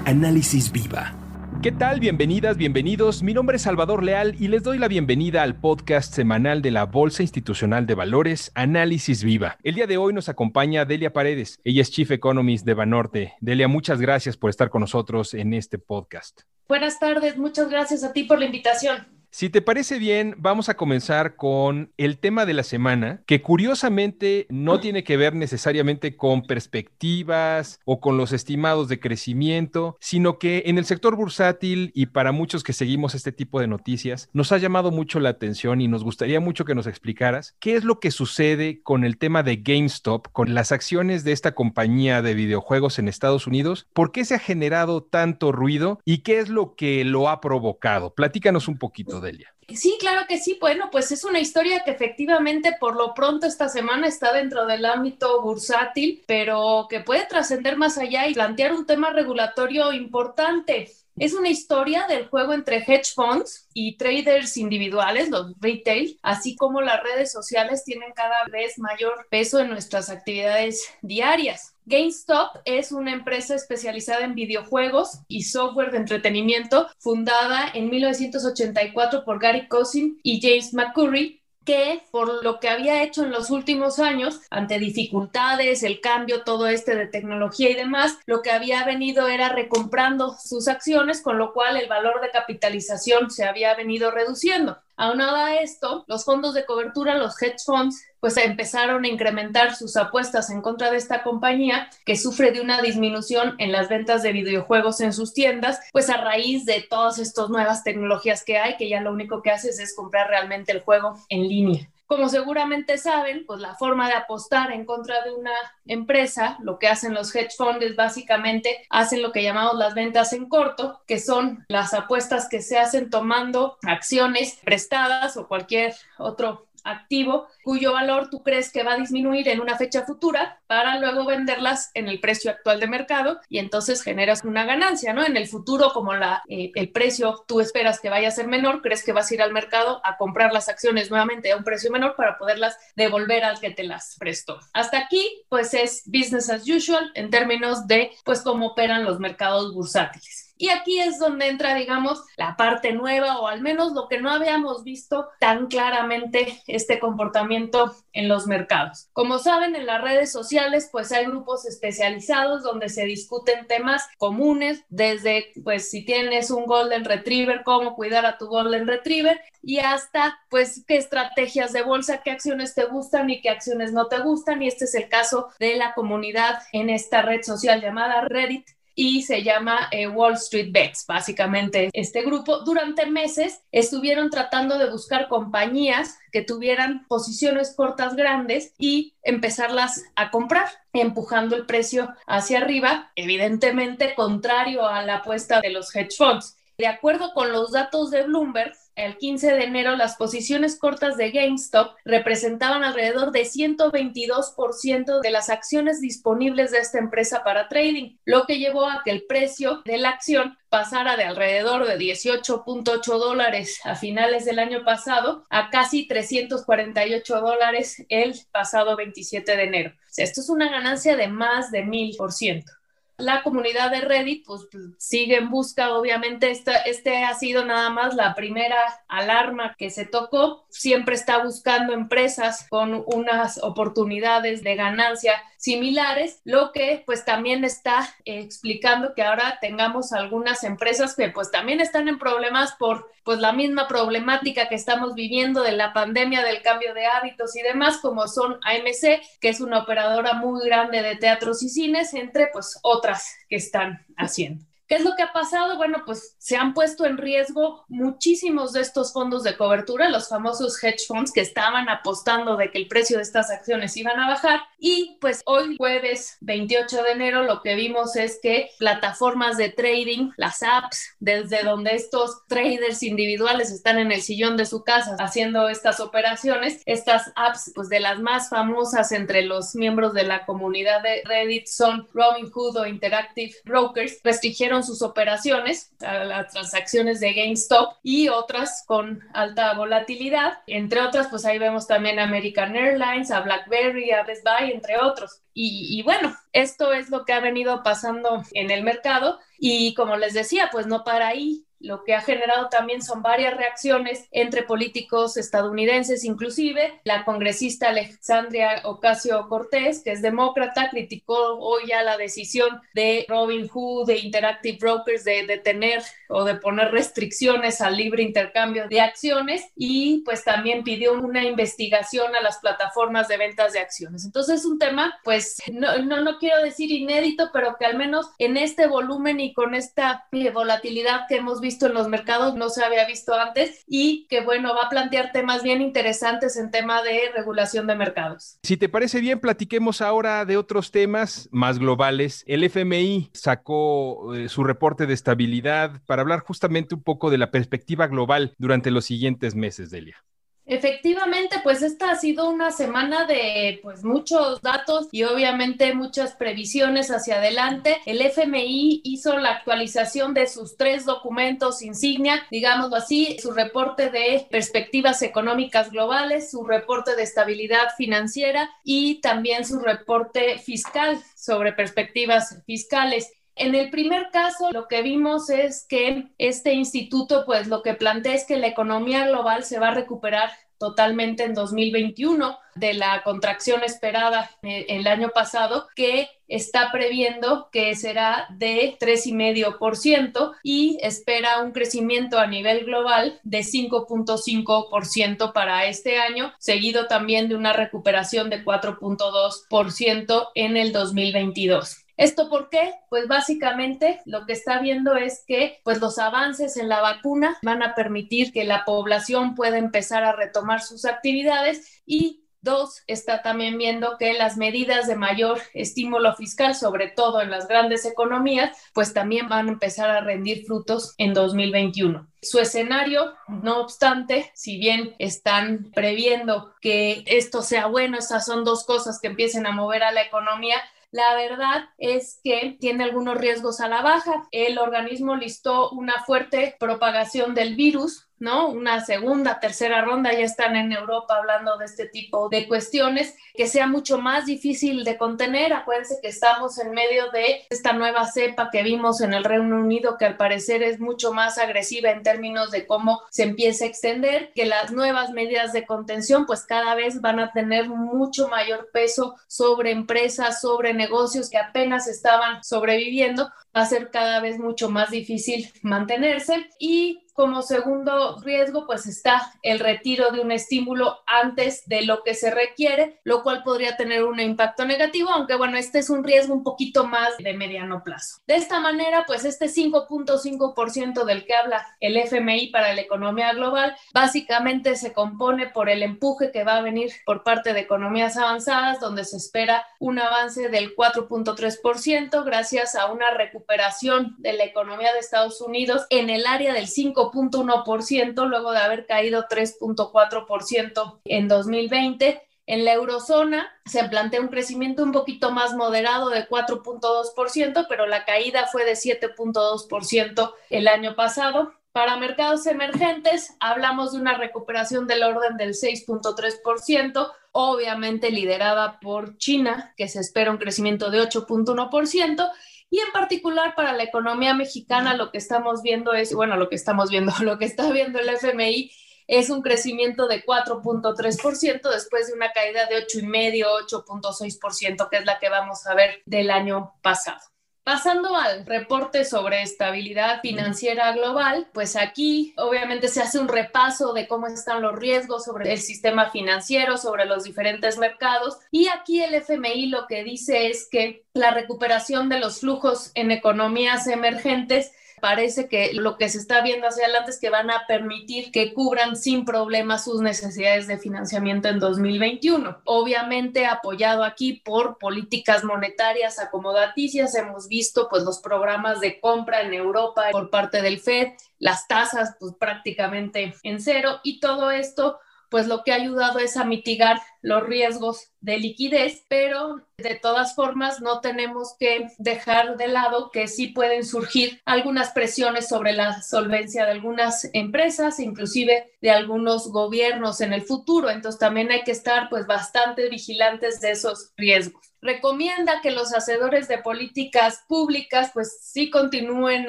Análisis 0.05 0.73
Viva. 0.73 1.24
¿Qué 1.65 1.73
tal? 1.73 1.99
Bienvenidas, 1.99 2.59
bienvenidos. 2.59 3.23
Mi 3.23 3.33
nombre 3.33 3.57
es 3.57 3.63
Salvador 3.63 4.05
Leal 4.05 4.37
y 4.39 4.49
les 4.49 4.63
doy 4.63 4.77
la 4.77 4.87
bienvenida 4.87 5.43
al 5.43 5.59
podcast 5.59 6.13
semanal 6.13 6.61
de 6.61 6.71
la 6.71 6.85
Bolsa 6.85 7.23
Institucional 7.23 7.87
de 7.87 7.95
Valores, 7.95 8.53
Análisis 8.55 9.25
Viva. 9.25 9.57
El 9.63 9.77
día 9.77 9.87
de 9.87 9.97
hoy 9.97 10.13
nos 10.13 10.29
acompaña 10.29 10.85
Delia 10.85 11.15
Paredes. 11.15 11.61
Ella 11.65 11.81
es 11.81 11.91
Chief 11.91 12.11
Economist 12.11 12.67
de 12.67 12.75
Banorte. 12.75 13.33
Delia, 13.41 13.67
muchas 13.67 13.99
gracias 13.99 14.37
por 14.37 14.51
estar 14.51 14.69
con 14.69 14.83
nosotros 14.83 15.33
en 15.33 15.55
este 15.55 15.79
podcast. 15.79 16.43
Buenas 16.69 16.99
tardes, 16.99 17.39
muchas 17.39 17.71
gracias 17.71 18.05
a 18.05 18.13
ti 18.13 18.25
por 18.25 18.39
la 18.39 18.45
invitación. 18.45 19.24
Si 19.37 19.51
te 19.51 19.63
parece 19.63 19.99
bien, 19.99 20.37
vamos 20.39 20.69
a 20.69 20.77
comenzar 20.77 21.35
con 21.35 21.91
el 21.97 22.19
tema 22.19 22.47
de 22.47 22.55
la 22.55 22.63
semana, 22.63 23.25
que 23.27 23.43
curiosamente 23.43 24.47
no 24.49 24.79
tiene 24.79 25.03
que 25.03 25.17
ver 25.17 25.35
necesariamente 25.35 26.17
con 26.17 26.43
perspectivas 26.43 27.81
o 27.85 27.99
con 27.99 28.17
los 28.17 28.33
estimados 28.33 28.87
de 28.87 29.01
crecimiento, 29.01 29.97
sino 29.99 30.39
que 30.39 30.63
en 30.67 30.79
el 30.79 30.85
sector 30.85 31.17
bursátil 31.17 31.91
y 31.97 32.07
para 32.07 32.31
muchos 32.31 32.63
que 32.63 32.73
seguimos 32.73 33.17
este 33.17 33.33
tipo 33.33 33.59
de 33.59 33.67
noticias, 33.67 34.31
nos 34.33 34.53
ha 34.53 34.59
llamado 34.59 34.93
mucho 34.93 35.19
la 35.19 35.31
atención 35.31 35.81
y 35.81 35.89
nos 35.89 36.05
gustaría 36.05 36.39
mucho 36.39 36.65
que 36.65 36.77
nos 36.77 36.87
explicaras 36.87 37.57
qué 37.59 37.75
es 37.75 37.83
lo 37.83 37.99
que 37.99 38.13
sucede 38.13 38.83
con 38.85 39.03
el 39.03 39.19
tema 39.19 39.43
de 39.43 39.57
GameStop, 39.57 40.29
con 40.31 40.55
las 40.55 40.71
acciones 40.71 41.25
de 41.25 41.33
esta 41.33 41.57
compañía 41.57 42.23
de 42.23 42.35
videojuegos 42.35 43.01
en 43.01 43.09
Estados 43.09 43.49
Unidos, 43.49 43.89
por 43.95 44.13
qué 44.13 44.25
se 44.25 44.37
ha 44.37 44.39
generado 44.39 45.03
tanto 45.03 45.51
ruido 45.51 45.99
y 46.05 46.19
qué 46.19 46.39
es 46.39 46.51
lo 46.51 46.77
que 46.77 47.05
lo 47.05 47.29
ha 47.29 47.41
provocado. 47.41 48.15
Platícanos 48.15 48.69
un 48.69 48.79
poquito. 48.79 49.24
Sí, 49.69 49.97
claro 49.99 50.27
que 50.29 50.39
sí. 50.39 50.59
Bueno, 50.61 50.91
pues 50.93 51.11
es 51.11 51.25
una 51.25 51.41
historia 51.41 51.83
que 51.85 51.91
efectivamente 51.91 52.77
por 52.79 52.97
lo 52.97 53.15
pronto 53.15 53.47
esta 53.47 53.69
semana 53.69 54.07
está 54.07 54.33
dentro 54.33 54.67
del 54.67 54.85
ámbito 54.85 55.41
bursátil, 55.43 56.23
pero 56.27 56.87
que 56.91 57.01
puede 57.01 57.27
trascender 57.27 57.77
más 57.77 57.97
allá 57.97 58.29
y 58.29 58.35
plantear 58.35 58.73
un 58.75 58.85
tema 58.87 59.11
regulatorio 59.11 59.93
importante. 59.93 60.93
Es 61.17 61.33
una 61.33 61.49
historia 61.49 62.07
del 62.09 62.27
juego 62.27 62.55
entre 62.55 62.79
hedge 62.79 63.15
funds 63.15 63.69
y 63.73 63.97
traders 63.97 64.57
individuales, 64.57 65.31
los 65.31 65.53
retail, 65.61 66.19
así 66.23 66.57
como 66.57 66.81
las 66.81 67.01
redes 67.05 67.31
sociales 67.31 67.85
tienen 67.85 68.13
cada 68.17 68.47
vez 68.51 68.81
mayor 68.81 69.29
peso 69.31 69.61
en 69.61 69.69
nuestras 69.69 70.11
actividades 70.11 70.85
diarias. 71.03 71.75
GameStop 71.87 72.57
es 72.65 72.91
una 72.91 73.13
empresa 73.13 73.55
especializada 73.55 74.25
en 74.25 74.35
videojuegos 74.35 75.21
y 75.29 75.45
software 75.45 75.93
de 75.93 75.99
entretenimiento 75.99 76.89
fundada 76.99 77.71
en 77.75 77.91
1984 77.91 79.25
por 79.25 79.39
Gary 79.39 79.69
Cousin 79.69 80.19
y 80.25 80.41
James 80.41 80.75
McCurry 80.75 81.44
que 81.65 82.03
por 82.11 82.43
lo 82.45 82.61
que 82.61 82.69
había 82.69 83.03
hecho 83.03 83.25
en 83.25 83.31
los 83.31 83.51
últimos 83.51 83.99
años, 83.99 84.41
ante 84.51 84.79
dificultades, 84.79 85.83
el 85.83 86.01
cambio, 86.01 86.45
todo 86.45 86.67
este 86.67 86.95
de 86.95 87.07
tecnología 87.07 87.71
y 87.71 87.75
demás, 87.75 88.19
lo 88.27 88.43
que 88.43 88.51
había 88.51 88.85
venido 88.85 89.29
era 89.29 89.49
recomprando 89.49 90.37
sus 90.39 90.69
acciones, 90.69 91.23
con 91.23 91.39
lo 91.39 91.53
cual 91.53 91.77
el 91.77 91.89
valor 91.89 92.21
de 92.21 92.31
capitalización 92.31 93.31
se 93.31 93.45
había 93.45 93.75
venido 93.75 94.11
reduciendo. 94.11 94.84
Aunado 94.97 95.37
a 95.37 95.57
esto, 95.57 96.05
los 96.07 96.25
fondos 96.25 96.55
de 96.55 96.65
cobertura, 96.65 97.17
los 97.17 97.41
hedge 97.43 97.57
funds, 97.65 98.05
pues 98.21 98.37
empezaron 98.37 99.05
a 99.05 99.09
incrementar 99.09 99.75
sus 99.75 99.97
apuestas 99.97 100.51
en 100.51 100.63
contra 100.63 100.91
de 100.91 100.97
esta 100.97 101.23
compañía 101.23 101.91
que 102.07 102.17
sufre 102.17 102.53
de 102.53 102.61
una 102.61 102.81
disminución 102.81 103.57
en 103.59 103.73
las 103.73 103.89
ventas 103.89 104.23
de 104.23 104.33
videojuegos 104.33 105.01
en 105.01 105.13
sus 105.13 105.35
tiendas, 105.35 105.81
pues 105.93 106.09
a 106.11 106.17
raíz 106.19 106.65
de 106.65 106.87
todas 106.89 107.19
estas 107.19 107.51
nuevas 107.51 107.83
tecnologías 107.83 108.45
que 108.45 108.57
hay, 108.57 108.77
que 108.77 108.89
ya 108.89 109.01
lo 109.01 109.13
único 109.13 109.43
que 109.43 109.51
haces 109.51 109.81
es 109.81 109.95
comprar 109.97 110.29
realmente 110.29 110.73
el 110.73 110.81
juego 110.81 111.19
en 111.29 111.49
línea. 111.49 111.91
Como 112.07 112.29
seguramente 112.29 112.99
saben, 112.99 113.47
pues 113.47 113.61
la 113.61 113.75
forma 113.77 114.09
de 114.09 114.15
apostar 114.15 114.73
en 114.73 114.85
contra 114.85 115.23
de 115.25 115.33
una 115.33 115.55
empresa, 115.87 116.59
lo 116.61 116.79
que 116.79 116.89
hacen 116.89 117.15
los 117.15 117.35
hedge 117.35 117.57
funds 117.57 117.97
básicamente 117.97 118.87
hacen 118.91 119.23
lo 119.23 119.33
que 119.33 119.43
llamamos 119.43 119.77
las 119.77 119.95
ventas 119.95 120.33
en 120.35 120.49
corto, 120.49 121.01
que 121.07 121.19
son 121.19 121.65
las 121.69 121.95
apuestas 121.95 122.49
que 122.49 122.61
se 122.61 122.79
hacen 122.79 123.09
tomando 123.09 123.79
acciones 123.83 124.61
prestadas 124.65 125.37
o 125.39 125.49
cualquier 125.49 125.95
otro 126.19 126.67
activo 126.85 127.49
cuyo 127.65 127.93
valor 127.93 128.31
tú 128.31 128.43
crees 128.43 128.71
que 128.71 128.83
va 128.83 128.93
a 128.93 128.99
disminuir 128.99 129.49
en 129.49 129.61
una 129.61 129.77
fecha 129.77 130.05
futura 130.05 130.61
para 130.67 130.99
luego 131.01 131.25
venderlas 131.25 131.91
en 131.95 132.09
el 132.09 132.21
precio 132.21 132.51
actual 132.51 132.81
de 132.81 132.87
mercado 132.87 133.41
y 133.49 133.59
entonces 133.59 134.03
generas 134.03 134.45
una 134.45 134.65
ganancia, 134.65 135.13
¿no? 135.13 135.25
En 135.25 135.37
el 135.37 135.49
futuro, 135.49 135.91
como 135.93 136.15
la, 136.15 136.43
eh, 136.49 136.71
el 136.75 136.91
precio 136.91 137.45
tú 137.49 137.61
esperas 137.61 138.01
que 138.01 138.11
vaya 138.11 138.29
a 138.29 138.33
ser 138.33 138.47
menor, 138.47 138.83
crees 138.83 139.05
que 139.05 139.13
vas 139.13 139.31
a 139.31 139.35
ir 139.35 139.43
al 139.43 139.53
mercado 139.53 140.01
a 140.05 140.17
comprar 140.17 140.53
las 140.53 140.69
acciones 140.69 141.11
nuevamente 141.11 141.53
a 141.53 141.57
un 141.57 141.65
precio 141.65 141.91
menor 141.91 142.15
para 142.17 142.39
poderlas 142.39 142.77
devolver 142.97 143.45
al 143.45 143.61
que 143.61 143.71
te 143.71 143.85
las 143.85 144.17
prestó. 144.19 144.59
Hasta 144.73 144.99
aquí, 144.99 145.45
pues 145.49 145.75
es 145.75 146.03
business 146.07 146.51
as 146.51 146.69
usual 146.69 147.11
en 147.15 147.31
términos 147.31 147.87
de, 147.87 148.11
pues, 148.25 148.43
cómo 148.43 148.69
operan 148.69 149.05
los 149.05 149.19
mercados 149.19 149.75
bursátiles. 149.75 150.44
Y 150.57 150.69
aquí 150.69 151.01
es 151.01 151.19
donde 151.19 151.49
entra, 151.49 151.75
digamos, 151.75 152.23
la 152.37 152.57
parte 152.57 152.93
nueva 152.93 153.39
o 153.41 153.49
al 153.49 153.61
menos 153.61 153.93
lo 153.93 154.09
que 154.09 154.21
no 154.21 154.31
habíamos 154.31 154.85
visto 154.85 155.29
tan 155.41 155.67
claramente 155.67 156.63
este 156.67 157.01
comportamiento 157.01 157.95
en 158.13 158.29
los 158.29 158.47
mercados. 158.47 159.09
Como 159.13 159.39
saben, 159.39 159.75
en 159.75 159.87
las 159.87 160.01
redes 160.01 160.31
sociales 160.31 160.89
pues 160.93 161.11
hay 161.13 161.27
grupos 161.27 161.67
especializados 161.67 162.63
donde 162.63 162.89
se 162.89 163.05
discuten 163.05 163.67
temas 163.67 164.07
comunes, 164.17 164.85
desde 164.89 165.53
pues 165.65 165.91
si 165.91 166.05
tienes 166.05 166.51
un 166.51 166.67
Golden 166.67 167.05
Retriever, 167.05 167.63
cómo 167.65 167.97
cuidar 167.97 168.25
a 168.25 168.39
tu 168.39 168.47
Golden 168.47 168.87
Retriever 168.87 169.41
y 169.63 169.79
hasta 169.79 170.39
pues 170.51 170.85
qué 170.87 170.97
estrategias 170.97 171.73
de 171.73 171.83
bolsa, 171.83 172.23
qué 172.23 172.31
acciones 172.31 172.75
te 172.75 172.85
gustan 172.85 173.31
y 173.31 173.41
qué 173.41 173.51
acciones 173.51 173.93
no 173.93 174.07
te 174.07 174.21
gustan. 174.21 174.63
Y 174.63 174.69
este 174.69 174.85
es 174.85 174.95
el 174.95 175.09
caso 175.09 175.49
de 175.59 175.77
la 175.77 175.95
comunidad 175.95 176.61
en 176.73 176.91
esta 176.91 177.23
red 177.23 177.43
social 177.43 177.81
llamada 177.81 178.21
Reddit 178.23 178.69
y 178.95 179.23
se 179.23 179.43
llama 179.43 179.89
eh, 179.91 180.07
Wall 180.07 180.35
Street 180.35 180.69
Bets, 180.71 181.05
básicamente. 181.07 181.91
Este 181.93 182.23
grupo 182.23 182.59
durante 182.61 183.07
meses 183.07 183.63
estuvieron 183.73 184.31
tratando 184.31 184.79
de 184.79 184.91
buscar 184.91 185.29
compañías 185.29 186.19
que 186.33 186.43
tuvieran 186.43 187.07
posiciones 187.09 187.75
cortas 187.77 188.17
grandes 188.17 188.75
y 188.79 189.15
empezarlas 189.23 190.05
a 190.17 190.31
comprar, 190.31 190.69
empujando 190.93 191.57
el 191.57 191.67
precio 191.67 192.15
hacia 192.27 192.59
arriba, 192.59 193.13
evidentemente 193.17 194.15
contrario 194.15 194.87
a 194.87 195.03
la 195.03 195.17
apuesta 195.17 195.61
de 195.61 195.71
los 195.71 195.95
hedge 195.95 196.17
funds. 196.17 196.57
De 196.77 196.87
acuerdo 196.89 197.33
con 197.35 197.53
los 197.53 197.73
datos 197.73 198.11
de 198.11 198.25
Bloomberg, 198.25 198.75
el 198.97 199.17
15 199.17 199.53
de 199.53 199.65
enero 199.65 199.97
las 199.97 200.17
posiciones 200.17 200.79
cortas 200.79 201.17
de 201.17 201.31
GameStop 201.31 201.97
representaban 202.05 202.85
alrededor 202.85 203.33
de 203.33 203.43
122% 203.43 205.21
de 205.21 205.31
las 205.31 205.51
acciones 205.51 206.01
disponibles 206.01 206.71
de 206.71 206.79
esta 206.79 206.99
empresa 206.99 207.43
para 207.45 207.69
trading, 207.69 208.17
lo 208.25 208.47
que 208.47 208.59
llevó 208.59 208.89
a 208.89 209.03
que 209.05 209.11
el 209.11 209.25
precio 209.25 209.83
de 209.85 209.99
la 209.99 210.11
acción 210.11 210.59
pasara 210.69 211.17
de 211.17 211.25
alrededor 211.25 211.87
de 211.87 211.97
18.8 211.99 213.03
dólares 213.19 213.81
a 213.85 213.95
finales 213.95 214.45
del 214.45 214.59
año 214.59 214.85
pasado 214.85 215.45
a 215.51 215.71
casi 215.71 216.07
348 216.09 217.41
dólares 217.41 218.05
el 218.09 218.35
pasado 218.51 218.97
27 218.97 219.57
de 219.57 219.63
enero. 219.63 219.93
esto 220.17 220.41
es 220.41 220.49
una 220.49 220.71
ganancia 220.71 221.17
de 221.17 221.29
más 221.29 221.71
de 221.71 221.85
mil 221.85 222.17
por 222.17 222.33
ciento 222.33 222.73
la 223.17 223.43
comunidad 223.43 223.91
de 223.91 224.01
Reddit 224.01 224.45
pues, 224.45 224.63
sigue 224.99 225.37
en 225.37 225.51
busca, 225.51 225.95
obviamente 225.95 226.51
esta, 226.51 226.75
este 226.77 227.25
ha 227.25 227.35
sido 227.35 227.65
nada 227.65 227.91
más 227.91 228.15
la 228.15 228.35
primera 228.35 228.79
alarma 229.09 229.75
que 229.79 229.91
se 229.91 230.05
tocó, 230.05 230.67
siempre 230.69 231.15
está 231.15 231.43
buscando 231.43 231.93
empresas 231.93 232.67
con 232.69 233.05
unas 233.07 233.63
oportunidades 233.63 234.63
de 234.63 234.75
ganancia 234.75 235.35
similares, 235.65 236.43
lo 236.45 236.73
que 236.73 237.03
pues 237.07 237.25
también 237.25 237.65
está 237.65 238.15
explicando 238.27 239.15
que 239.15 239.23
ahora 239.23 239.57
tengamos 239.63 240.13
algunas 240.13 240.63
empresas 240.63 241.17
que 241.17 241.31
pues 241.31 241.51
también 241.51 241.81
están 241.81 242.07
en 242.07 242.19
problemas 242.19 242.75
por 242.79 243.11
pues 243.25 243.39
la 243.39 243.55
misma 243.55 243.89
problemática 243.89 244.69
que 244.69 244.75
estamos 244.75 245.15
viviendo 245.15 245.63
de 245.63 245.73
la 245.73 245.95
pandemia, 245.95 246.43
del 246.43 246.61
cambio 246.61 246.93
de 246.93 247.07
hábitos 247.07 247.57
y 247.57 247.63
demás, 247.63 247.97
como 248.03 248.29
son 248.29 248.61
AMC, 248.63 249.23
que 249.41 249.49
es 249.49 249.63
una 249.63 249.79
operadora 249.79 250.35
muy 250.35 250.67
grande 250.67 251.01
de 251.01 251.17
teatros 251.17 251.63
y 251.63 251.71
cines, 251.71 252.13
entre 252.13 252.49
pues 252.53 252.79
otras 252.83 253.35
que 253.49 253.57
están 253.57 254.05
haciendo. 254.19 254.67
¿Qué 254.87 254.97
es 254.97 255.05
lo 255.05 255.17
que 255.17 255.23
ha 255.23 255.33
pasado? 255.33 255.79
Bueno, 255.79 256.03
pues 256.05 256.37
se 256.39 256.57
han 256.57 256.75
puesto 256.75 257.07
en 257.07 257.17
riesgo 257.17 257.85
muchísimos 257.89 258.75
de 258.75 258.83
estos 258.83 259.15
fondos 259.15 259.43
de 259.43 259.57
cobertura, 259.57 260.11
los 260.11 260.29
famosos 260.29 260.83
hedge 260.83 261.07
funds 261.07 261.33
que 261.33 261.41
estaban 261.41 261.89
apostando 261.89 262.57
de 262.57 262.71
que 262.71 262.79
el 262.79 262.87
precio 262.87 263.17
de 263.17 263.23
estas 263.23 263.51
acciones 263.51 263.97
iban 263.97 264.21
a 264.21 264.29
bajar. 264.29 264.61
Y 264.87 265.17
pues 265.19 265.41
hoy 265.47 265.79
jueves 265.79 266.37
28 266.43 267.05
de 267.05 267.13
enero 267.13 267.43
lo 267.45 267.63
que 267.63 267.75
vimos 267.75 268.17
es 268.17 268.39
que 268.43 268.69
plataformas 268.79 269.57
de 269.57 269.71
trading, 269.71 270.33
las 270.37 270.63
apps, 270.63 271.17
desde 271.21 271.63
donde 271.63 271.95
estos 271.95 272.47
traders 272.49 273.03
individuales 273.03 273.71
están 273.71 273.99
en 273.99 274.13
el 274.13 274.21
sillón 274.21 274.59
de 274.59 274.67
su 274.67 274.85
casa 274.85 275.17
haciendo 275.19 275.71
estas 275.71 276.01
operaciones, 276.01 276.83
estas 276.85 277.33
apps 277.35 277.73
pues 277.75 277.89
de 277.89 277.99
las 277.99 278.19
más 278.19 278.51
famosas 278.51 279.11
entre 279.13 279.41
los 279.47 279.75
miembros 279.75 280.13
de 280.13 280.25
la 280.25 280.45
comunidad 280.45 281.03
de 281.03 281.23
Reddit 281.25 281.67
son 281.67 282.07
Robinhood 282.13 282.77
o 282.77 282.87
Interactive 282.87 283.55
Brokers, 283.65 284.21
restringieron 284.23 284.85
sus 284.85 285.01
operaciones, 285.01 285.93
las 285.99 286.53
transacciones 286.53 287.21
de 287.21 287.33
GameStop 287.33 287.95
y 288.03 288.29
otras 288.29 288.85
con 288.87 289.23
alta 289.33 289.73
volatilidad. 289.73 290.59
Entre 290.67 291.01
otras, 291.01 291.29
pues 291.29 291.47
ahí 291.47 291.59
vemos 291.59 291.87
también 291.87 292.19
a 292.19 292.25
American 292.25 292.77
Airlines, 292.77 293.31
a 293.31 293.41
BlackBerry, 293.41 294.11
a 294.11 294.25
Best 294.25 294.45
Buy, 294.45 294.74
entre 294.75 294.99
otros. 294.99 295.43
Y, 295.53 296.03
bueno, 296.03 296.37
esto 296.53 296.93
es 296.93 297.11
lo 297.11 297.25
que 297.25 297.33
ha 297.33 297.41
venido 297.41 297.83
pasando 297.83 298.43
en 298.53 298.71
el 298.71 298.83
mercado 298.83 299.39
y 299.59 299.95
como 299.95 300.17
les 300.17 300.35
decía, 300.35 300.69
pues 300.73 300.87
no 300.87 301.05
para 301.05 301.29
ahí 301.29 301.65
lo 301.85 302.03
que 302.03 302.15
ha 302.15 302.21
generado 302.21 302.69
también 302.69 303.03
son 303.03 303.23
varias 303.23 303.57
reacciones 303.57 304.27
entre 304.33 304.63
políticos 304.63 305.37
estadounidenses, 305.37 306.25
inclusive 306.25 307.01
la 307.05 307.25
congresista 307.25 307.89
Alexandria 307.89 308.81
Ocasio 308.85 309.49
Cortés, 309.49 310.03
que 310.03 310.13
es 310.13 310.23
demócrata, 310.23 310.91
criticó 310.91 311.59
hoy 311.59 311.85
ya 311.89 312.03
la 312.03 312.17
decisión 312.17 312.81
de 312.95 313.27
Robin 313.29 313.69
Hood, 313.69 314.07
de 314.07 314.19
Interactive 314.19 314.79
Brokers, 314.79 315.25
de 315.25 315.47
detener 315.47 316.03
o 316.29 316.45
de 316.45 316.57
poner 316.57 316.91
restricciones 316.91 317.81
al 317.81 317.97
libre 317.97 318.23
intercambio 318.23 318.89
de 318.89 319.01
acciones 319.01 319.65
y 319.77 320.23
pues 320.25 320.43
también 320.45 320.85
pidió 320.85 321.13
una 321.15 321.45
investigación 321.45 322.35
a 322.35 322.41
las 322.41 322.59
plataformas 322.59 323.29
de 323.29 323.37
ventas 323.37 323.73
de 323.75 323.81
acciones. 323.81 324.25
Entonces 324.25 324.61
es 324.61 324.67
un 324.67 324.79
tema, 324.79 325.19
pues 325.23 325.63
no, 325.71 325.99
no, 325.99 326.23
no 326.23 326.39
quiero 326.39 326.63
decir 326.63 326.91
inédito, 326.91 327.51
pero 327.53 327.77
que 327.79 327.85
al 327.85 327.97
menos 327.97 328.31
en 328.39 328.57
este 328.57 328.87
volumen 328.87 329.41
y 329.41 329.53
con 329.53 329.75
esta 329.75 330.27
volatilidad 330.53 331.27
que 331.29 331.37
hemos 331.37 331.61
visto, 331.61 331.74
en 331.83 331.95
los 331.95 332.09
mercados, 332.09 332.55
no 332.55 332.71
se 332.71 332.85
había 332.85 333.07
visto 333.07 333.35
antes 333.35 333.83
y 333.87 334.27
que 334.29 334.43
bueno, 334.43 334.75
va 334.75 334.87
a 334.87 334.89
plantear 334.89 335.33
temas 335.33 335.63
bien 335.63 335.81
interesantes 335.81 336.57
en 336.57 336.71
tema 336.71 337.03
de 337.03 337.31
regulación 337.35 337.87
de 337.87 337.97
mercados. 337.97 338.59
Si 338.63 338.77
te 338.77 338.89
parece 338.89 339.21
bien, 339.21 339.41
platiquemos 339.41 340.01
ahora 340.01 340.45
de 340.45 340.57
otros 340.57 340.91
temas 340.91 341.49
más 341.53 341.79
globales. 341.79 342.45
El 342.47 342.65
FMI 342.65 343.31
sacó 343.33 344.35
eh, 344.35 344.49
su 344.49 344.65
reporte 344.65 345.07
de 345.07 345.15
estabilidad 345.15 346.01
para 346.07 346.23
hablar 346.23 346.41
justamente 346.41 346.95
un 346.95 347.03
poco 347.03 347.31
de 347.31 347.39
la 347.39 347.51
perspectiva 347.51 348.07
global 348.07 348.55
durante 348.59 348.91
los 348.91 349.05
siguientes 349.05 349.55
meses, 349.55 349.91
Delia. 349.91 350.25
Efectivamente, 350.67 351.57
pues 351.63 351.83
esta 351.83 352.11
ha 352.11 352.17
sido 352.17 352.49
una 352.49 352.71
semana 352.71 353.27
de 353.27 353.81
pues 353.83 354.03
muchos 354.03 354.63
datos 354.63 355.09
y 355.13 355.25
obviamente 355.25 355.95
muchas 355.95 356.35
previsiones 356.37 357.11
hacia 357.11 357.37
adelante. 357.37 357.99
El 358.07 358.23
FMI 358.23 359.03
hizo 359.05 359.37
la 359.39 359.51
actualización 359.51 360.33
de 360.33 360.47
sus 360.47 360.79
tres 360.79 361.05
documentos 361.05 361.83
insignia, 361.83 362.47
digámoslo 362.51 362.97
así, 362.97 363.37
su 363.41 363.53
reporte 363.53 364.09
de 364.09 364.47
perspectivas 364.51 365.21
económicas 365.21 365.91
globales, 365.91 366.51
su 366.51 366.65
reporte 366.65 367.15
de 367.15 367.25
estabilidad 367.25 367.89
financiera 367.99 368.71
y 368.83 369.21
también 369.21 369.67
su 369.67 369.81
reporte 369.81 370.59
fiscal 370.59 371.19
sobre 371.37 371.75
perspectivas 371.75 372.63
fiscales. 372.65 373.31
En 373.57 373.75
el 373.75 373.91
primer 373.91 374.31
caso, 374.33 374.71
lo 374.73 374.89
que 374.89 375.03
vimos 375.03 375.49
es 375.49 375.87
que 375.89 376.29
este 376.39 376.73
instituto, 376.73 377.45
pues 377.47 377.69
lo 377.69 377.83
que 377.83 377.95
plantea 377.95 378.35
es 378.35 378.45
que 378.45 378.57
la 378.57 378.67
economía 378.67 379.27
global 379.29 379.65
se 379.65 379.79
va 379.79 379.89
a 379.89 379.95
recuperar 379.95 380.51
totalmente 380.79 381.45
en 381.45 381.55
2021 381.55 382.59
de 382.75 382.95
la 382.95 383.23
contracción 383.23 383.83
esperada 383.85 384.51
eh, 384.63 384.87
el 384.89 385.07
año 385.07 385.31
pasado, 385.33 385.87
que 385.95 386.29
está 386.49 386.91
previendo 386.93 387.69
que 387.71 387.95
será 387.95 388.47
de 388.51 388.97
3,5% 389.01 390.53
y 390.63 390.99
espera 391.01 391.63
un 391.63 391.73
crecimiento 391.73 392.39
a 392.39 392.47
nivel 392.47 392.85
global 392.85 393.41
de 393.45 393.61
5.5% 393.61 395.53
para 395.53 395.87
este 395.87 396.19
año, 396.19 396.53
seguido 396.59 397.07
también 397.07 397.49
de 397.49 397.57
una 397.57 397.73
recuperación 397.73 398.51
de 398.51 398.65
4.2% 398.65 400.49
en 400.55 400.77
el 400.77 400.93
2022. 400.93 402.04
¿Esto 402.17 402.49
por 402.49 402.69
qué? 402.71 402.95
Pues 403.09 403.27
básicamente 403.27 404.21
lo 404.25 404.47
que 404.47 404.53
está 404.53 404.81
viendo 404.81 405.17
es 405.17 405.45
que 405.47 405.81
pues 405.85 406.01
los 406.01 406.19
avances 406.19 406.77
en 406.77 406.89
la 406.89 407.01
vacuna 407.01 407.59
van 407.63 407.83
a 407.83 407.95
permitir 407.95 408.53
que 408.53 408.65
la 408.65 408.85
población 408.85 409.55
pueda 409.55 409.79
empezar 409.79 410.25
a 410.25 410.33
retomar 410.33 410.81
sus 410.81 411.05
actividades 411.05 412.03
y 412.07 412.45
Dos, 412.65 413.03
está 413.07 413.43
también 413.43 413.77
viendo 413.77 414.17
que 414.19 414.33
las 414.33 414.57
medidas 414.57 415.07
de 415.07 415.17
mayor 415.17 415.61
estímulo 415.75 416.35
fiscal, 416.35 416.75
sobre 416.75 417.09
todo 417.09 417.43
en 417.43 417.51
las 417.51 417.69
grandes 417.69 418.07
economías, 418.07 418.75
pues 418.95 419.13
también 419.13 419.51
van 419.51 419.69
a 419.69 419.73
empezar 419.73 420.09
a 420.09 420.23
rendir 420.23 420.65
frutos 420.65 421.15
en 421.19 421.35
2021. 421.35 422.27
Su 422.41 422.61
escenario, 422.61 423.35
no 423.49 423.83
obstante, 423.83 424.51
si 424.55 424.79
bien 424.79 425.15
están 425.19 425.91
previendo 425.95 426.75
que 426.81 427.23
esto 427.27 427.61
sea 427.61 427.85
bueno, 427.85 428.17
estas 428.17 428.47
son 428.47 428.65
dos 428.65 428.87
cosas 428.87 429.21
que 429.21 429.29
empiecen 429.29 429.67
a 429.67 429.73
mover 429.73 430.03
a 430.03 430.13
la 430.13 430.23
economía, 430.23 430.79
la 431.15 431.37
verdad 431.37 431.85
es 431.97 432.41
que 432.43 432.77
tiene 432.81 433.05
algunos 433.05 433.39
riesgos 433.39 433.79
a 433.79 433.87
la 433.87 434.03
baja. 434.03 434.49
El 434.51 434.79
organismo 434.79 435.37
listó 435.37 435.91
una 435.91 436.25
fuerte 436.25 436.75
propagación 436.81 437.55
del 437.55 437.77
virus 437.77 438.27
¿no? 438.45 438.69
Una 438.69 439.05
segunda, 439.05 439.59
tercera 439.59 440.03
ronda, 440.03 440.33
ya 440.33 440.45
están 440.45 440.77
en 440.77 440.93
Europa 440.93 441.35
hablando 441.37 441.79
de 441.79 441.87
este 441.87 442.07
tipo 442.07 442.49
de 442.51 442.69
cuestiones, 442.69 443.35
que 443.55 443.67
sea 443.67 443.87
mucho 443.87 444.19
más 444.19 444.45
difícil 444.45 445.03
de 445.03 445.17
contener. 445.17 445.73
Acuérdense 445.73 446.19
que 446.21 446.29
estamos 446.29 446.79
en 446.79 446.93
medio 446.93 447.31
de 447.31 447.63
esta 447.71 447.95
nueva 447.95 448.27
cepa 448.27 448.69
que 448.71 448.83
vimos 448.83 449.23
en 449.23 449.33
el 449.33 449.45
Reino 449.45 449.77
Unido, 449.77 450.19
que 450.19 450.27
al 450.27 450.37
parecer 450.37 450.83
es 450.83 451.01
mucho 451.01 451.33
más 451.33 451.57
agresiva 451.57 452.11
en 452.11 452.23
términos 452.23 452.71
de 452.71 452.87
cómo 452.87 453.23
se 453.31 453.45
empieza 453.45 453.85
a 453.85 453.89
extender, 453.89 454.53
que 454.55 454.67
las 454.67 454.93
nuevas 454.93 455.31
medidas 455.31 455.73
de 455.73 455.87
contención 455.87 456.45
pues 456.45 456.67
cada 456.67 456.95
vez 456.95 457.23
van 457.23 457.41
a 457.41 457.51
tener 457.51 457.89
mucho 457.89 458.49
mayor 458.49 458.91
peso 458.93 459.37
sobre 459.49 459.91
empresas, 459.91 460.61
sobre 460.61 460.93
negocios 460.93 461.49
que 461.49 461.57
apenas 461.57 462.07
estaban 462.09 462.63
sobreviviendo, 462.63 463.51
va 463.75 463.81
a 463.81 463.87
ser 463.87 464.11
cada 464.11 464.41
vez 464.41 464.59
mucho 464.59 464.91
más 464.91 465.11
difícil 465.11 465.73
mantenerse 465.83 466.69
y 466.79 467.24
como 467.35 467.63
segundo 467.63 468.41
riesgo, 468.41 468.87
pues 468.87 469.07
está 469.07 469.53
el 469.63 469.81
retiro 469.81 470.31
de 470.31 470.41
un 470.41 470.53
estímulo 470.53 471.19
antes 471.27 471.87
de 471.87 472.03
lo 472.03 472.23
que 472.23 472.35
se 472.35 472.51
requiere, 472.51 473.21
lo 473.25 473.43
cual 473.43 473.63
podría 473.65 473.97
tener 473.97 474.25
un 474.25 474.39
impacto 474.39 474.85
negativo, 474.85 475.31
aunque 475.31 475.57
bueno, 475.57 475.77
este 475.77 475.99
es 475.99 476.11
un 476.11 476.23
riesgo 476.23 476.55
un 476.55 476.63
poquito 476.63 477.05
más 477.05 477.37
de 477.39 477.53
mediano 477.55 478.05
plazo. 478.05 478.39
De 478.47 478.55
esta 478.55 478.79
manera, 478.79 479.25
pues 479.27 479.45
este 479.45 479.67
5.5% 479.67 481.25
del 481.25 481.45
que 481.45 481.55
habla 481.55 481.85
el 481.99 482.17
FMI 482.17 482.69
para 482.69 482.95
la 482.95 483.01
economía 483.01 483.53
global, 483.53 483.97
básicamente 484.13 484.95
se 484.95 485.13
compone 485.13 485.67
por 485.67 485.91
el 485.91 486.03
empuje 486.03 486.53
que 486.53 486.65
va 486.65 486.77
a 486.77 486.83
venir 486.83 487.11
por 487.27 487.43
parte 487.43 487.73
de 487.73 487.81
economías 487.81 488.37
avanzadas, 488.37 489.01
donde 489.01 489.25
se 489.25 489.39
espera 489.39 489.85
un 489.99 490.21
avance 490.21 490.69
del 490.69 490.95
4.3% 490.95 492.45
gracias 492.45 492.95
a 492.95 493.13
una 493.13 493.31
recuperación 493.31 494.37
de 494.39 494.53
la 494.53 494.65
economía 494.65 495.13
de 495.13 495.19
Estados 495.19 495.61
Unidos 495.61 496.07
en 496.11 496.31
el 496.31 496.47
área 496.47 496.73
del 496.73 496.87
5 496.87 497.24
5.1% 497.33 498.47
luego 498.49 498.73
de 498.73 498.79
haber 498.79 499.07
caído 499.07 499.47
3.4% 499.49 501.21
en 501.25 501.49
2020. 501.49 502.43
En 502.67 502.85
la 502.85 502.95
eurozona 502.95 503.71
se 503.85 504.05
plantea 504.05 504.41
un 504.41 504.49
crecimiento 504.49 505.03
un 505.03 505.13
poquito 505.13 505.51
más 505.51 505.75
moderado 505.75 506.31
de 506.31 506.49
4.2%, 506.49 507.87
pero 507.89 508.07
la 508.07 508.25
caída 508.25 508.67
fue 508.67 508.85
de 508.85 508.93
7.2% 508.93 510.55
el 510.71 510.89
año 510.89 511.15
pasado. 511.15 511.75
Para 511.93 512.17
mercados 512.17 512.67
emergentes 512.67 513.55
hablamos 513.61 514.13
de 514.13 514.19
una 514.19 514.35
recuperación 514.37 515.07
del 515.07 515.23
orden 515.23 515.57
del 515.57 515.75
6.3%, 515.75 517.31
obviamente 517.53 518.33
liderada 518.33 518.99
por 518.99 519.37
China, 519.37 519.95
que 519.97 520.09
se 520.09 520.19
espera 520.19 520.51
un 520.51 520.57
crecimiento 520.57 521.11
de 521.11 521.21
8.1%, 521.21 522.51
y 522.91 523.01
en 523.01 523.13
particular 523.13 523.75
para 523.75 523.93
la 523.93 524.05
economía 524.05 524.55
mexicana 524.55 525.15
lo 525.15 525.31
que 525.31 525.39
estamos 525.39 525.83
viendo 525.83 526.13
es, 526.13 526.35
bueno, 526.35 526.57
lo 526.57 526.69
que 526.69 526.77
estamos 526.77 527.11
viendo, 527.11 527.33
lo 527.43 527.59
que 527.59 527.65
está 527.65 527.91
viendo 527.91 528.19
el 528.19 528.29
FMI 528.29 528.91
es 529.27 529.51
un 529.51 529.63
crecimiento 529.63 530.27
de 530.29 530.45
4.3% 530.45 531.91
después 531.91 532.29
de 532.29 532.35
una 532.35 532.53
caída 532.53 532.87
de 532.87 533.07
8,5, 533.07 533.65
8.6%, 533.89 535.09
que 535.09 535.17
es 535.17 535.25
la 535.25 535.39
que 535.39 535.49
vamos 535.49 535.87
a 535.87 535.95
ver 535.95 536.23
del 536.27 536.51
año 536.51 536.95
pasado. 537.03 537.41
Pasando 537.85 538.35
al 538.35 538.65
reporte 538.65 539.27
sobre 539.27 539.61
estabilidad 539.61 540.41
financiera 540.41 541.13
global, 541.13 541.69
pues 541.75 541.97
aquí 541.97 542.55
obviamente 542.57 543.09
se 543.09 543.21
hace 543.21 543.39
un 543.39 543.47
repaso 543.47 544.15
de 544.15 544.27
cómo 544.27 544.47
están 544.47 544.81
los 544.81 544.99
riesgos 544.99 545.45
sobre 545.45 545.71
el 545.71 545.79
sistema 545.79 546.31
financiero, 546.31 546.97
sobre 546.97 547.27
los 547.27 547.45
diferentes 547.45 547.99
mercados. 547.99 548.57
Y 548.71 548.89
aquí 548.89 549.23
el 549.23 549.35
FMI 549.35 549.89
lo 549.89 550.07
que 550.07 550.25
dice 550.25 550.69
es 550.69 550.89
que 550.91 551.27
la 551.35 551.51
recuperación 551.51 552.31
de 552.31 552.41
los 552.41 552.61
flujos 552.61 553.11
en 553.15 553.31
economías 553.31 554.07
emergentes 554.07 554.93
parece 555.25 555.71
que 555.71 555.95
lo 555.95 556.19
que 556.19 556.29
se 556.29 556.37
está 556.37 556.61
viendo 556.61 556.87
hacia 556.87 557.07
adelante 557.07 557.31
es 557.31 557.41
que 557.41 557.49
van 557.49 557.71
a 557.71 557.87
permitir 557.89 558.53
que 558.53 558.75
cubran 558.75 559.17
sin 559.17 559.47
problema 559.47 559.99
sus 559.99 560.21
necesidades 560.21 560.87
de 560.87 560.99
financiamiento 560.99 561.69
en 561.69 561.79
2021. 561.79 562.83
Obviamente 562.85 563.65
apoyado 563.65 564.23
aquí 564.23 564.61
por 564.63 564.99
políticas 564.99 565.65
monetarias 565.65 566.39
acomodaticias, 566.39 567.35
hemos 567.37 567.69
visto 567.69 568.09
pues 568.11 568.23
los 568.23 568.41
programas 568.41 569.01
de 569.01 569.19
compra 569.19 569.63
en 569.63 569.73
Europa 569.73 570.25
por 570.31 570.51
parte 570.51 570.83
del 570.83 571.01
Fed, 571.01 571.29
las 571.59 571.89
tasas 571.89 572.37
pues 572.39 572.53
prácticamente 572.61 573.55
en 573.63 573.81
cero 573.81 574.21
y 574.25 574.41
todo 574.41 574.71
esto 574.71 575.21
pues 575.49 575.69
lo 575.69 575.85
que 575.85 575.93
ha 575.93 575.95
ayudado 575.95 576.39
es 576.39 576.59
a 576.59 576.65
mitigar 576.65 577.23
los 577.41 577.63
riesgos 577.63 578.33
de 578.41 578.59
liquidez, 578.59 579.25
pero 579.29 579.87
de 579.97 580.17
todas 580.17 580.55
formas 580.55 581.01
no 581.01 581.21
tenemos 581.21 581.75
que 581.79 582.09
dejar 582.19 582.77
de 582.77 582.89
lado 582.89 583.31
que 583.31 583.47
sí 583.47 583.69
pueden 583.69 584.05
surgir 584.05 584.61
algunas 584.65 585.11
presiones 585.11 585.69
sobre 585.69 585.93
la 585.93 586.21
solvencia 586.23 586.85
de 586.85 586.93
algunas 586.93 587.49
empresas, 587.53 588.19
inclusive 588.19 588.93
de 589.01 589.11
algunos 589.11 589.69
gobiernos 589.69 590.41
en 590.41 590.53
el 590.53 590.63
futuro. 590.63 591.11
Entonces 591.11 591.39
también 591.39 591.71
hay 591.71 591.85
que 591.85 591.93
estar 591.93 592.29
pues 592.29 592.47
bastante 592.47 593.09
vigilantes 593.09 593.81
de 593.81 593.93
esos 593.93 594.33
riesgos 594.37 594.95
recomienda 595.05 595.81
que 595.83 595.91
los 595.91 596.15
hacedores 596.15 596.67
de 596.67 596.79
políticas 596.79 597.63
públicas 597.69 598.31
pues 598.33 598.59
sí 598.63 598.91
continúen 598.91 599.69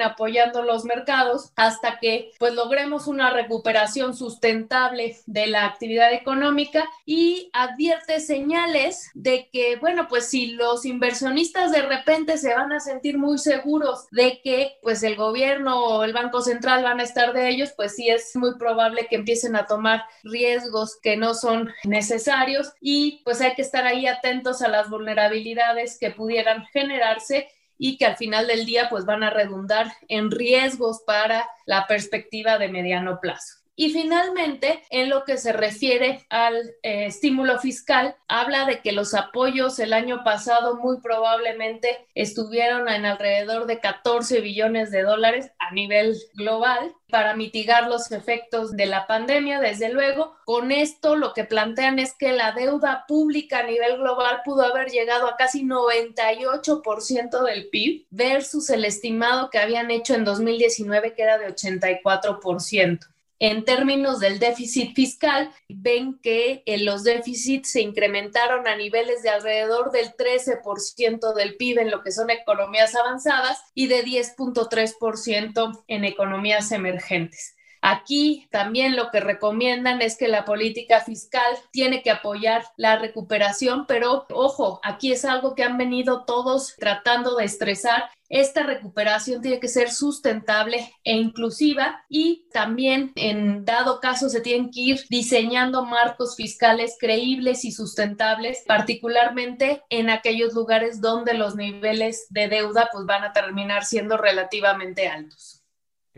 apoyando 0.00 0.62
los 0.62 0.84
mercados 0.84 1.52
hasta 1.56 1.98
que 2.00 2.30
pues 2.38 2.54
logremos 2.54 3.06
una 3.06 3.30
recuperación 3.30 4.16
sustentable 4.16 5.18
de 5.26 5.46
la 5.46 5.66
actividad 5.66 6.12
económica 6.14 6.88
y 7.04 7.50
advierte 7.52 8.18
señales 8.20 9.10
de 9.12 9.50
que 9.52 9.76
bueno 9.76 10.08
pues 10.08 10.15
si 10.20 10.52
los 10.52 10.84
inversionistas 10.84 11.72
de 11.72 11.82
repente 11.82 12.38
se 12.38 12.54
van 12.54 12.72
a 12.72 12.80
sentir 12.80 13.18
muy 13.18 13.38
seguros 13.38 14.06
de 14.10 14.40
que 14.42 14.78
pues 14.82 15.02
el 15.02 15.16
gobierno 15.16 15.84
o 15.84 16.04
el 16.04 16.12
Banco 16.12 16.40
Central 16.40 16.82
van 16.82 17.00
a 17.00 17.02
estar 17.02 17.32
de 17.32 17.48
ellos 17.48 17.72
pues 17.76 17.94
sí 17.94 18.08
es 18.08 18.34
muy 18.36 18.56
probable 18.56 19.06
que 19.08 19.16
empiecen 19.16 19.56
a 19.56 19.66
tomar 19.66 20.04
riesgos 20.22 20.98
que 21.02 21.16
no 21.16 21.34
son 21.34 21.70
necesarios 21.84 22.72
y 22.80 23.22
pues 23.24 23.40
hay 23.40 23.54
que 23.54 23.62
estar 23.62 23.86
ahí 23.86 24.06
atentos 24.06 24.62
a 24.62 24.68
las 24.68 24.88
vulnerabilidades 24.90 25.98
que 25.98 26.10
pudieran 26.10 26.64
generarse 26.66 27.48
y 27.78 27.98
que 27.98 28.06
al 28.06 28.16
final 28.16 28.46
del 28.46 28.64
día 28.64 28.88
pues 28.88 29.04
van 29.04 29.22
a 29.22 29.30
redundar 29.30 29.92
en 30.08 30.30
riesgos 30.30 31.02
para 31.06 31.48
la 31.66 31.86
perspectiva 31.86 32.58
de 32.58 32.68
mediano 32.68 33.20
plazo. 33.20 33.65
Y 33.78 33.90
finalmente, 33.90 34.82
en 34.88 35.10
lo 35.10 35.24
que 35.24 35.36
se 35.36 35.52
refiere 35.52 36.24
al 36.30 36.56
eh, 36.82 37.04
estímulo 37.04 37.58
fiscal, 37.58 38.16
habla 38.26 38.64
de 38.64 38.80
que 38.80 38.92
los 38.92 39.12
apoyos 39.12 39.78
el 39.78 39.92
año 39.92 40.24
pasado 40.24 40.76
muy 40.76 40.98
probablemente 41.02 42.06
estuvieron 42.14 42.88
en 42.88 43.04
alrededor 43.04 43.66
de 43.66 43.78
14 43.78 44.40
billones 44.40 44.90
de 44.90 45.02
dólares 45.02 45.52
a 45.58 45.72
nivel 45.72 46.16
global 46.32 46.94
para 47.10 47.36
mitigar 47.36 47.86
los 47.86 48.10
efectos 48.12 48.72
de 48.72 48.86
la 48.86 49.06
pandemia, 49.06 49.60
desde 49.60 49.90
luego. 49.90 50.38
Con 50.46 50.72
esto 50.72 51.14
lo 51.14 51.34
que 51.34 51.44
plantean 51.44 51.98
es 51.98 52.14
que 52.14 52.32
la 52.32 52.52
deuda 52.52 53.04
pública 53.06 53.58
a 53.58 53.64
nivel 53.64 53.98
global 53.98 54.40
pudo 54.42 54.62
haber 54.62 54.88
llegado 54.88 55.28
a 55.28 55.36
casi 55.36 55.64
98% 55.64 57.44
del 57.44 57.68
PIB 57.68 58.06
versus 58.08 58.70
el 58.70 58.86
estimado 58.86 59.50
que 59.50 59.58
habían 59.58 59.90
hecho 59.90 60.14
en 60.14 60.24
2019 60.24 61.12
que 61.14 61.22
era 61.22 61.36
de 61.36 61.48
84%. 61.48 63.06
En 63.38 63.64
términos 63.64 64.20
del 64.20 64.38
déficit 64.38 64.94
fiscal, 64.94 65.52
ven 65.68 66.18
que 66.22 66.62
eh, 66.64 66.78
los 66.78 67.04
déficits 67.04 67.70
se 67.70 67.82
incrementaron 67.82 68.66
a 68.66 68.76
niveles 68.76 69.22
de 69.22 69.28
alrededor 69.28 69.90
del 69.90 70.12
13% 70.14 71.34
del 71.34 71.56
PIB 71.56 71.80
en 71.80 71.90
lo 71.90 72.02
que 72.02 72.12
son 72.12 72.30
economías 72.30 72.94
avanzadas 72.94 73.60
y 73.74 73.88
de 73.88 74.04
10.3% 74.04 75.84
en 75.86 76.04
economías 76.04 76.72
emergentes. 76.72 77.55
Aquí 77.88 78.48
también 78.50 78.96
lo 78.96 79.12
que 79.12 79.20
recomiendan 79.20 80.02
es 80.02 80.16
que 80.16 80.26
la 80.26 80.44
política 80.44 81.00
fiscal 81.02 81.46
tiene 81.70 82.02
que 82.02 82.10
apoyar 82.10 82.64
la 82.76 82.98
recuperación, 82.98 83.86
pero 83.86 84.26
ojo, 84.32 84.80
aquí 84.82 85.12
es 85.12 85.24
algo 85.24 85.54
que 85.54 85.62
han 85.62 85.78
venido 85.78 86.24
todos 86.24 86.74
tratando 86.78 87.36
de 87.36 87.44
estresar 87.44 88.10
esta 88.28 88.64
recuperación 88.64 89.40
tiene 89.40 89.60
que 89.60 89.68
ser 89.68 89.90
sustentable 89.90 90.92
e 91.04 91.14
inclusiva 91.14 92.04
y 92.08 92.48
también 92.52 93.12
en 93.14 93.64
dado 93.64 94.00
caso 94.00 94.28
se 94.28 94.40
tienen 94.40 94.70
que 94.70 94.80
ir 94.80 95.00
diseñando 95.08 95.84
marcos 95.84 96.34
fiscales 96.34 96.96
creíbles 96.98 97.64
y 97.64 97.70
sustentables, 97.70 98.64
particularmente 98.66 99.82
en 99.90 100.10
aquellos 100.10 100.54
lugares 100.54 101.00
donde 101.00 101.34
los 101.34 101.54
niveles 101.54 102.26
de 102.30 102.48
deuda 102.48 102.88
pues 102.92 103.06
van 103.06 103.22
a 103.22 103.32
terminar 103.32 103.84
siendo 103.84 104.16
relativamente 104.16 105.06
altos. 105.08 105.55